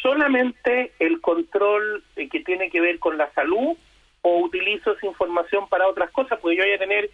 Solamente 0.00 0.92
el 0.98 1.20
control 1.20 2.02
eh, 2.16 2.28
que 2.28 2.40
tiene 2.40 2.70
que 2.70 2.80
ver 2.80 2.98
con 2.98 3.18
la 3.18 3.30
salud 3.34 3.76
o 4.22 4.38
utilizo 4.38 4.92
esa 4.92 5.06
información 5.06 5.68
para 5.68 5.86
otras 5.86 6.10
cosas, 6.10 6.38
porque 6.40 6.56
yo 6.56 6.64
voy 6.64 6.72
a 6.72 6.78
tener 6.78 7.10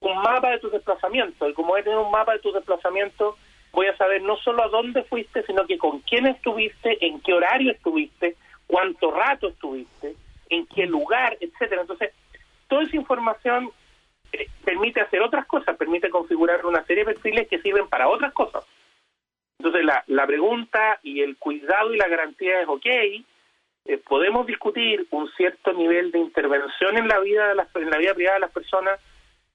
un 0.00 0.16
mapa 0.22 0.50
de 0.50 0.60
tus 0.60 0.70
desplazamientos. 0.70 1.50
Y 1.50 1.52
como 1.54 1.70
voy 1.70 1.80
a 1.80 1.84
tener 1.84 1.98
un 1.98 2.12
mapa 2.12 2.32
de 2.32 2.38
tus 2.38 2.54
desplazamientos, 2.54 3.34
voy 3.72 3.86
a 3.86 3.96
saber 3.96 4.22
no 4.22 4.36
solo 4.36 4.62
a 4.62 4.68
dónde 4.68 5.02
fuiste, 5.04 5.42
sino 5.46 5.66
que 5.66 5.76
con 5.76 6.00
quién 6.00 6.26
estuviste, 6.26 7.04
en 7.04 7.20
qué 7.20 7.32
horario 7.32 7.72
estuviste, 7.72 8.36
cuánto 8.68 9.10
rato 9.10 9.48
estuviste, 9.48 10.14
en 10.48 10.66
qué 10.66 10.86
lugar, 10.86 11.36
etcétera. 11.40 11.80
Entonces, 11.80 12.12
toda 12.68 12.84
esa 12.84 12.96
información 12.96 13.70
eh, 14.32 14.48
permite 14.64 15.00
hacer 15.00 15.22
otras 15.22 15.46
cosas, 15.46 15.76
permite 15.76 16.10
configurar 16.10 16.64
una 16.64 16.84
serie 16.84 17.04
de 17.04 17.14
perfiles 17.14 17.48
que 17.48 17.60
sirven 17.60 17.88
para 17.88 18.08
otras 18.08 18.32
cosas. 18.32 18.64
Entonces, 19.58 19.84
la, 19.84 20.02
la 20.06 20.26
pregunta 20.26 20.98
y 21.02 21.20
el 21.20 21.36
cuidado 21.36 21.92
y 21.92 21.98
la 21.98 22.08
garantía 22.08 22.62
es, 22.62 22.68
ok, 22.68 22.86
eh, 23.86 23.98
podemos 24.06 24.46
discutir 24.46 25.06
un 25.10 25.28
cierto 25.32 25.72
nivel 25.72 26.12
de 26.12 26.18
intervención 26.18 26.96
en 26.96 27.08
la 27.08 27.18
vida 27.20 27.48
de 27.48 27.54
las, 27.54 27.74
en 27.76 27.90
la 27.90 27.98
vida 27.98 28.14
privada 28.14 28.36
de 28.36 28.40
las 28.40 28.52
personas 28.52 29.00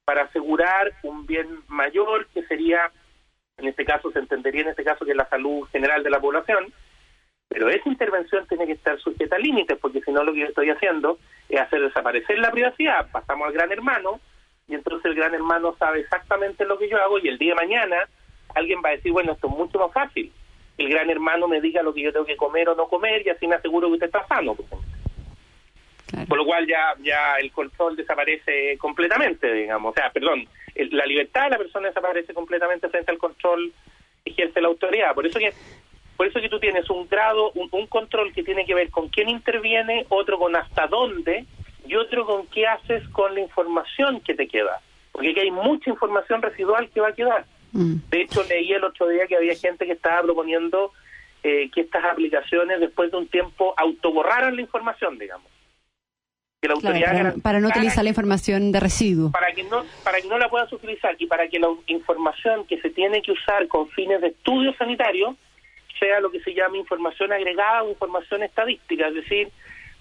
para 0.03 0.23
asegurar 0.23 0.93
un 1.03 1.25
bien 1.25 1.47
mayor 1.67 2.27
que 2.33 2.43
sería, 2.43 2.91
en 3.57 3.67
este 3.67 3.85
caso 3.85 4.11
se 4.11 4.19
entendería 4.19 4.61
en 4.61 4.69
este 4.69 4.83
caso 4.83 5.05
que 5.05 5.11
es 5.11 5.17
la 5.17 5.29
salud 5.29 5.67
general 5.71 6.03
de 6.03 6.09
la 6.09 6.19
población, 6.19 6.71
pero 7.47 7.69
esa 7.69 7.87
intervención 7.87 8.47
tiene 8.47 8.65
que 8.65 8.73
estar 8.73 8.99
sujeta 8.99 9.35
a 9.35 9.39
límites, 9.39 9.77
porque 9.79 10.01
si 10.01 10.11
no 10.11 10.23
lo 10.23 10.33
que 10.33 10.39
yo 10.39 10.47
estoy 10.47 10.69
haciendo 10.69 11.19
es 11.47 11.59
hacer 11.59 11.81
desaparecer 11.81 12.37
la 12.39 12.51
privacidad, 12.51 13.09
pasamos 13.11 13.47
al 13.47 13.53
gran 13.53 13.71
hermano, 13.71 14.19
y 14.67 14.75
entonces 14.75 15.05
el 15.05 15.15
gran 15.15 15.33
hermano 15.33 15.75
sabe 15.77 16.01
exactamente 16.01 16.65
lo 16.65 16.77
que 16.77 16.89
yo 16.89 16.97
hago, 16.97 17.19
y 17.19 17.27
el 17.27 17.37
día 17.37 17.53
de 17.53 17.61
mañana 17.61 18.07
alguien 18.53 18.79
va 18.83 18.89
a 18.89 18.93
decir, 18.93 19.11
bueno, 19.11 19.33
esto 19.33 19.47
es 19.47 19.53
mucho 19.53 19.79
más 19.79 19.91
fácil, 19.91 20.31
el 20.77 20.89
gran 20.89 21.09
hermano 21.09 21.47
me 21.47 21.61
diga 21.61 21.83
lo 21.83 21.93
que 21.93 22.01
yo 22.01 22.11
tengo 22.11 22.25
que 22.25 22.37
comer 22.37 22.69
o 22.69 22.75
no 22.75 22.87
comer, 22.87 23.25
y 23.25 23.29
así 23.29 23.47
me 23.47 23.55
aseguro 23.55 23.87
que 23.87 23.93
usted 23.93 24.07
está 24.07 24.27
sano, 24.27 24.55
por 24.55 24.65
ejemplo. 24.65 24.95
Por 26.27 26.37
lo 26.37 26.45
cual 26.45 26.65
ya, 26.67 26.93
ya 27.01 27.35
el 27.35 27.51
control 27.51 27.95
desaparece 27.95 28.77
completamente, 28.77 29.51
digamos. 29.51 29.91
O 29.91 29.93
sea, 29.93 30.11
perdón, 30.11 30.47
la 30.75 31.05
libertad 31.05 31.45
de 31.45 31.49
la 31.51 31.57
persona 31.57 31.87
desaparece 31.87 32.33
completamente 32.33 32.87
frente 32.89 33.11
al 33.11 33.17
control 33.17 33.73
que 34.23 34.31
ejerce 34.31 34.61
la 34.61 34.67
autoridad. 34.67 35.13
Por 35.13 35.25
eso 35.25 35.39
que 35.39 35.51
por 36.15 36.27
eso 36.27 36.39
que 36.39 36.49
tú 36.49 36.59
tienes 36.59 36.89
un 36.89 37.07
grado, 37.09 37.51
un, 37.51 37.87
control 37.87 38.31
que 38.31 38.43
tiene 38.43 38.65
que 38.65 38.73
ver 38.73 38.89
con 38.89 39.09
quién 39.09 39.27
interviene, 39.27 40.05
otro 40.09 40.39
con 40.39 40.55
hasta 40.55 40.87
dónde 40.87 41.45
y 41.87 41.95
otro 41.95 42.25
con 42.25 42.47
qué 42.47 42.67
haces 42.67 43.07
con 43.09 43.33
la 43.33 43.41
información 43.41 44.21
que 44.21 44.35
te 44.35 44.47
queda. 44.47 44.81
Porque 45.11 45.31
aquí 45.31 45.39
hay 45.39 45.51
mucha 45.51 45.89
información 45.89 46.41
residual 46.41 46.89
que 46.89 47.01
va 47.01 47.09
a 47.09 47.13
quedar. 47.13 47.45
Mm. 47.71 47.95
De 48.09 48.21
hecho, 48.21 48.43
leí 48.43 48.71
el 48.71 48.83
otro 48.83 49.07
día 49.07 49.27
que 49.27 49.35
había 49.35 49.55
gente 49.55 49.85
que 49.85 49.93
estaba 49.93 50.21
proponiendo 50.23 50.91
eh, 51.43 51.69
que 51.73 51.81
estas 51.81 52.03
aplicaciones 52.05 52.79
después 52.79 53.11
de 53.11 53.17
un 53.17 53.27
tiempo 53.27 53.73
autoborraran 53.77 54.55
la 54.55 54.61
información, 54.61 55.17
digamos 55.17 55.55
la 56.67 56.73
autoridad 56.73 57.35
para, 57.41 57.59
no 57.59 57.67
utilizar 57.67 58.03
la 58.03 58.09
información 58.09 58.71
de 58.71 58.79
residuo 58.79 59.31
para 59.31 59.51
que 59.53 59.63
no 59.63 59.85
para 60.03 60.21
que 60.21 60.27
no 60.27 60.37
la 60.37 60.49
puedas 60.49 60.71
utilizar 60.71 61.15
y 61.17 61.27
para 61.27 61.47
que 61.47 61.59
la 61.59 61.67
información 61.87 62.65
que 62.65 62.79
se 62.81 62.89
tiene 62.89 63.21
que 63.21 63.31
usar 63.31 63.67
con 63.67 63.89
fines 63.89 64.21
de 64.21 64.27
estudio 64.27 64.73
sanitario 64.77 65.35
sea 65.99 66.19
lo 66.19 66.29
que 66.31 66.41
se 66.41 66.53
llama 66.53 66.77
información 66.77 67.31
agregada 67.31 67.83
o 67.83 67.89
información 67.89 68.43
estadística 68.43 69.07
es 69.07 69.15
decir 69.15 69.49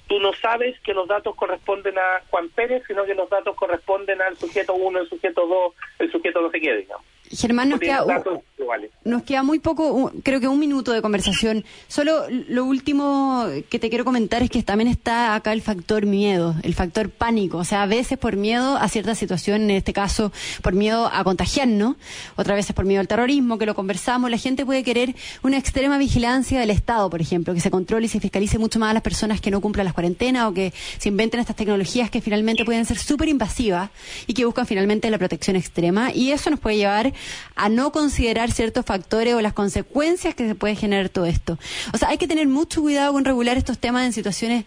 tú 0.07 0.19
no 0.21 0.33
sabes 0.35 0.79
que 0.81 0.95
los 0.95 1.09
datos 1.09 1.35
corresponden 1.37 1.99
a 1.99 2.23
Juan 2.31 2.49
Pérez 2.51 2.83
sino 2.87 3.05
que 3.05 3.15
los 3.15 3.29
datos 3.31 3.57
corresponden 3.57 4.21
al 4.21 4.37
sujeto 4.37 4.75
1 4.75 5.01
el 5.01 5.09
sujeto 5.09 5.47
2 5.47 5.75
el 6.01 6.13
sujeto 6.13 6.41
no 6.41 6.51
sé 6.51 6.61
qué 6.61 6.77
digamos 6.77 7.07
Germán, 7.37 7.69
nos 7.69 7.81
queda, 7.81 8.05
nos 9.05 9.23
queda 9.23 9.43
muy 9.43 9.59
poco, 9.59 10.13
creo 10.23 10.41
que 10.41 10.49
un 10.49 10.59
minuto 10.59 10.93
de 10.93 11.03
conversación. 11.03 11.65
Solo 11.89 12.25
lo 12.31 12.65
último 12.65 13.47
que 13.69 13.79
te 13.79 13.91
quiero 13.91 14.05
comentar 14.05 14.43
es 14.43 14.51
que 14.51 14.63
también 14.63 14.89
está 14.89 15.35
acá 15.35 15.53
el 15.53 15.63
factor 15.63 16.07
miedo, 16.07 16.55
el 16.63 16.75
factor 16.75 17.11
pánico. 17.11 17.59
O 17.59 17.65
sea, 17.65 17.83
a 17.83 17.87
veces 17.87 18.19
por 18.19 18.37
miedo 18.37 18.77
a 18.77 18.89
cierta 18.89 19.15
situación, 19.15 19.63
en 19.63 19.71
este 19.73 19.93
caso 19.93 20.33
por 20.63 20.73
miedo 20.73 21.11
a 21.13 21.23
contagiarnos, 21.25 21.97
otras 22.37 22.57
veces 22.57 22.75
por 22.75 22.85
miedo 22.85 23.01
al 23.01 23.09
terrorismo, 23.09 23.59
que 23.59 23.67
lo 23.67 23.75
conversamos, 23.75 24.31
la 24.31 24.39
gente 24.39 24.65
puede 24.65 24.83
querer 24.83 25.15
una 25.43 25.59
extrema 25.59 25.99
vigilancia 25.99 26.61
del 26.61 26.71
Estado, 26.71 27.11
por 27.11 27.21
ejemplo, 27.21 27.53
que 27.55 27.61
se 27.61 27.71
controle 27.71 28.07
y 28.07 28.09
se 28.09 28.21
fiscalice 28.21 28.59
mucho 28.59 28.79
más 28.79 28.91
a 28.91 28.95
las 28.95 29.03
personas 29.03 29.41
que 29.41 29.51
no 29.51 29.61
cumplan 29.61 29.85
las 29.85 29.95
cuarentenas 29.95 30.49
o 30.49 30.55
que 30.55 30.73
se 30.99 31.09
inventen 31.09 31.41
estas 31.41 31.57
tecnologías 31.57 32.11
que 32.11 32.21
finalmente 32.21 32.65
pueden 32.65 32.85
ser 32.85 32.99
súper 32.99 33.29
invasivas 33.29 33.91
y 34.27 34.35
que 34.35 34.45
buscan 34.45 34.67
finalmente 34.67 35.11
la 35.11 35.19
protección 35.19 35.57
extrema. 35.57 36.13
Y 36.13 36.31
eso 36.31 36.51
nos 36.51 36.61
puede 36.61 36.77
llevar 36.77 37.13
a 37.57 37.69
no 37.69 37.93
considerar 37.93 38.51
ciertos 38.51 38.85
factores 38.85 39.35
o 39.35 39.41
las 39.41 39.53
consecuencias 39.53 40.35
que 40.35 40.47
se 40.47 40.55
puede 40.55 40.75
generar 40.75 41.09
todo 41.09 41.27
esto. 41.27 41.59
O 41.93 41.99
sea, 41.99 42.09
hay 42.09 42.19
que 42.19 42.27
tener 42.27 42.47
mucho 42.47 42.83
cuidado 42.83 43.13
con 43.13 43.25
regular 43.25 43.57
estos 43.57 43.79
temas 43.79 44.05
en 44.07 44.13
situaciones 44.13 44.65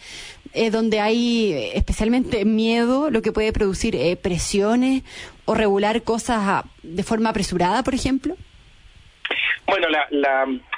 eh, 0.53 0.71
donde 0.71 0.99
hay 0.99 1.53
eh, 1.53 1.77
especialmente 1.77 2.45
miedo, 2.45 3.09
lo 3.09 3.21
que 3.21 3.31
puede 3.31 3.53
producir 3.53 3.95
eh, 3.95 4.15
presiones 4.15 5.03
o 5.45 5.53
regular 5.53 6.03
cosas 6.03 6.63
de 6.83 7.03
forma 7.03 7.29
apresurada, 7.29 7.83
por 7.83 7.93
ejemplo. 7.93 8.35
Bueno, 9.65 9.87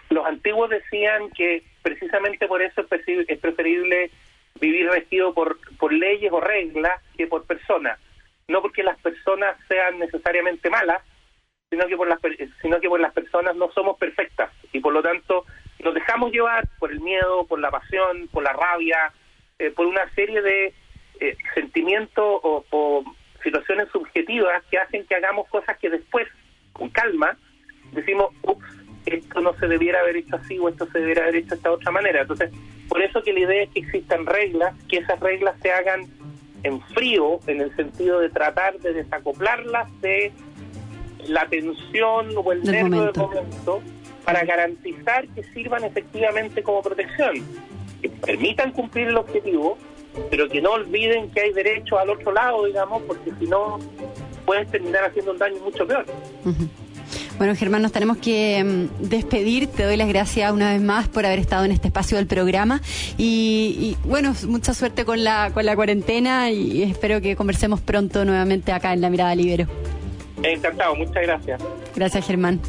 los 0.10 0.26
antiguos 0.26 0.70
decían 0.70 1.30
que 1.32 1.64
precisamente 1.82 2.48
por 2.48 2.62
eso 2.62 2.82
es 3.28 3.40
preferible 3.40 4.12
vivir 4.60 4.90
regido 4.90 5.34
por, 5.34 5.60
por 5.78 5.94
leyes 5.94 6.32
o 6.32 6.40
reglas 6.42 7.02
que 7.18 7.28
por 7.28 7.46
personas. 7.46 8.00
No 8.48 8.62
porque 8.62 8.84
las 8.84 9.00
personas 9.00 9.56
sean 9.68 10.00
necesariamente 10.00 10.70
malas, 10.70 11.02
sino 11.70 11.88
que 11.88 11.96
por 11.96 12.08
las 12.08 12.20
sino 12.62 12.80
que 12.80 12.90
por 12.90 13.00
las 13.00 13.14
personas 13.14 13.56
no 13.56 13.72
somos 13.72 13.98
perfectas 13.98 14.52
y 14.74 14.80
por 14.80 14.94
lo 14.94 15.02
tanto 15.02 15.46
nos 15.84 15.94
dejamos 15.94 16.32
llevar 16.32 16.68
por 16.80 16.92
el 16.92 17.00
miedo, 17.00 17.46
por 17.46 17.60
la 17.60 17.72
pasión, 17.72 18.28
por 18.32 18.44
la 18.44 18.54
rabia, 18.54 19.14
eh, 19.60 19.72
por 19.72 19.86
una 19.86 20.10
serie 20.14 20.42
de 20.42 20.74
eh, 21.20 21.38
sentimientos 21.54 22.40
o, 22.44 23.04
situaciones 23.44 23.88
subjetivas 23.94 24.62
que 24.70 24.78
hacen 24.78 25.06
que 25.06 25.16
hagamos 25.16 25.48
cosas 25.48 25.78
que 25.78 25.90
después, 25.90 26.28
con 26.74 26.90
calma, 26.90 27.38
decimos, 27.94 28.34
ups, 28.44 28.68
esto 29.06 29.40
no 29.40 29.54
se 29.54 29.68
debiera 29.68 30.02
haber 30.02 30.18
hecho 30.18 30.36
así 30.36 30.60
o 30.60 30.68
esto 30.68 30.86
se 30.88 31.00
debiera 31.00 31.24
haber 31.24 31.38
hecho 31.38 31.52
de 31.52 31.56
esta 31.56 31.72
otra 31.72 31.90
manera. 31.90 32.22
Entonces, 32.22 32.52
por 32.90 33.02
eso 33.02 33.24
que 33.24 33.32
la 33.32 33.40
idea 33.40 33.64
es 33.64 33.70
que 33.70 33.80
existan 33.80 34.26
reglas, 34.26 34.76
que 34.90 34.98
esas 34.98 35.18
reglas 35.22 35.58
se 35.62 35.72
hagan 35.72 36.02
en 36.64 36.82
frío, 36.94 37.40
en 37.48 37.62
el 37.62 37.74
sentido 37.78 38.20
de 38.20 38.30
tratar 38.30 38.78
de 38.80 38.92
desacoplarlas 38.92 40.02
de 40.02 40.34
la 41.30 41.42
atención 41.42 42.30
o 42.36 42.52
el 42.52 42.64
nervio 42.64 43.02
del 43.02 43.16
momento 43.16 43.82
para 44.26 44.44
garantizar 44.44 45.28
que 45.30 45.44
sirvan 45.44 45.84
efectivamente 45.84 46.62
como 46.64 46.82
protección. 46.82 47.36
que 48.02 48.10
permitan 48.10 48.72
cumplir 48.72 49.10
el 49.10 49.18
objetivo, 49.18 49.78
pero 50.30 50.48
que 50.48 50.62
no 50.62 50.72
olviden 50.72 51.30
que 51.32 51.42
hay 51.42 51.54
derechos 51.54 52.00
al 52.00 52.10
otro 52.10 52.32
lado, 52.32 52.66
digamos, 52.66 53.02
porque 53.04 53.32
si 53.40 53.46
no 53.46 53.78
pueden 54.46 54.68
terminar 54.68 55.04
haciendo 55.04 55.32
un 55.32 55.38
daño 55.38 55.60
mucho 55.62 55.86
peor. 55.86 56.06
Bueno, 57.38 57.56
Germán, 57.56 57.82
nos 57.82 57.92
tenemos 57.92 58.18
que 58.18 58.64
mm, 58.64 59.08
despedir. 59.08 59.68
Te 59.68 59.84
doy 59.84 59.96
las 59.96 60.10
gracias 60.10 60.52
una 60.52 60.74
vez 60.74 60.82
más 60.82 61.08
por 61.08 61.26
haber 61.26 61.40
estado 61.40 61.66
en 61.66 61.72
este 61.72 61.88
espacio 61.88 62.18
del 62.18 62.28
programa. 62.28 62.82
Y, 63.18 63.96
bueno, 64.04 64.36
mucha 64.48 64.74
suerte 64.74 65.06
con 65.06 65.24
la, 65.24 65.52
con 65.54 65.66
la 65.66 65.76
cuarentena 65.76 66.52
y 66.52 66.84
espero 66.84 67.22
que 67.22 67.36
conversemos 67.36 67.80
pronto 67.80 68.26
nuevamente 68.26 68.72
acá 68.72 68.94
en 68.94 69.02
La 69.02 69.10
Mirada 69.10 69.36
Libero. 69.36 69.68
Encantado, 70.44 70.96
muchas 70.96 71.24
gracias. 71.24 71.62
Gracias, 71.96 72.26
Germán. 72.26 72.60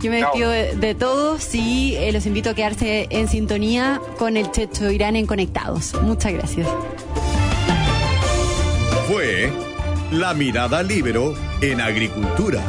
Yo 0.00 0.10
me 0.10 0.18
despido 0.18 0.50
de, 0.50 0.94
todos 0.94 1.54
y 1.54 1.96
eh, 1.96 2.12
los 2.12 2.26
invito 2.26 2.50
a 2.50 2.54
quedarse 2.54 3.06
en 3.10 3.28
sintonía 3.28 4.00
con 4.18 4.36
el 4.36 4.50
Checho 4.50 4.90
Irán 4.90 5.16
en 5.16 5.26
Conectados. 5.26 5.94
Muchas 6.02 6.32
gracias. 6.32 6.68
Fue 9.08 9.50
La 10.12 10.34
Mirada 10.34 10.82
Libero 10.82 11.34
en 11.62 11.80
Agricultura 11.80 12.60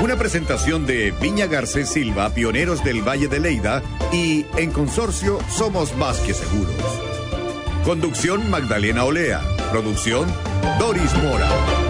una 0.00 0.16
presentación 0.16 0.86
de 0.86 1.12
Viña 1.20 1.46
Garcés 1.46 1.88
Silva, 1.88 2.30
pioneros 2.30 2.84
del 2.84 3.02
Valle 3.02 3.26
de 3.26 3.40
Leida, 3.40 3.82
y 4.12 4.46
en 4.56 4.70
consorcio 4.70 5.38
Somos 5.50 5.96
Más 5.96 6.20
que 6.20 6.34
Seguros. 6.34 6.74
Conducción 7.84 8.48
Magdalena 8.50 9.04
Olea. 9.04 9.40
Producción 9.72 10.26
Doris 10.78 11.12
Mora. 11.22 11.87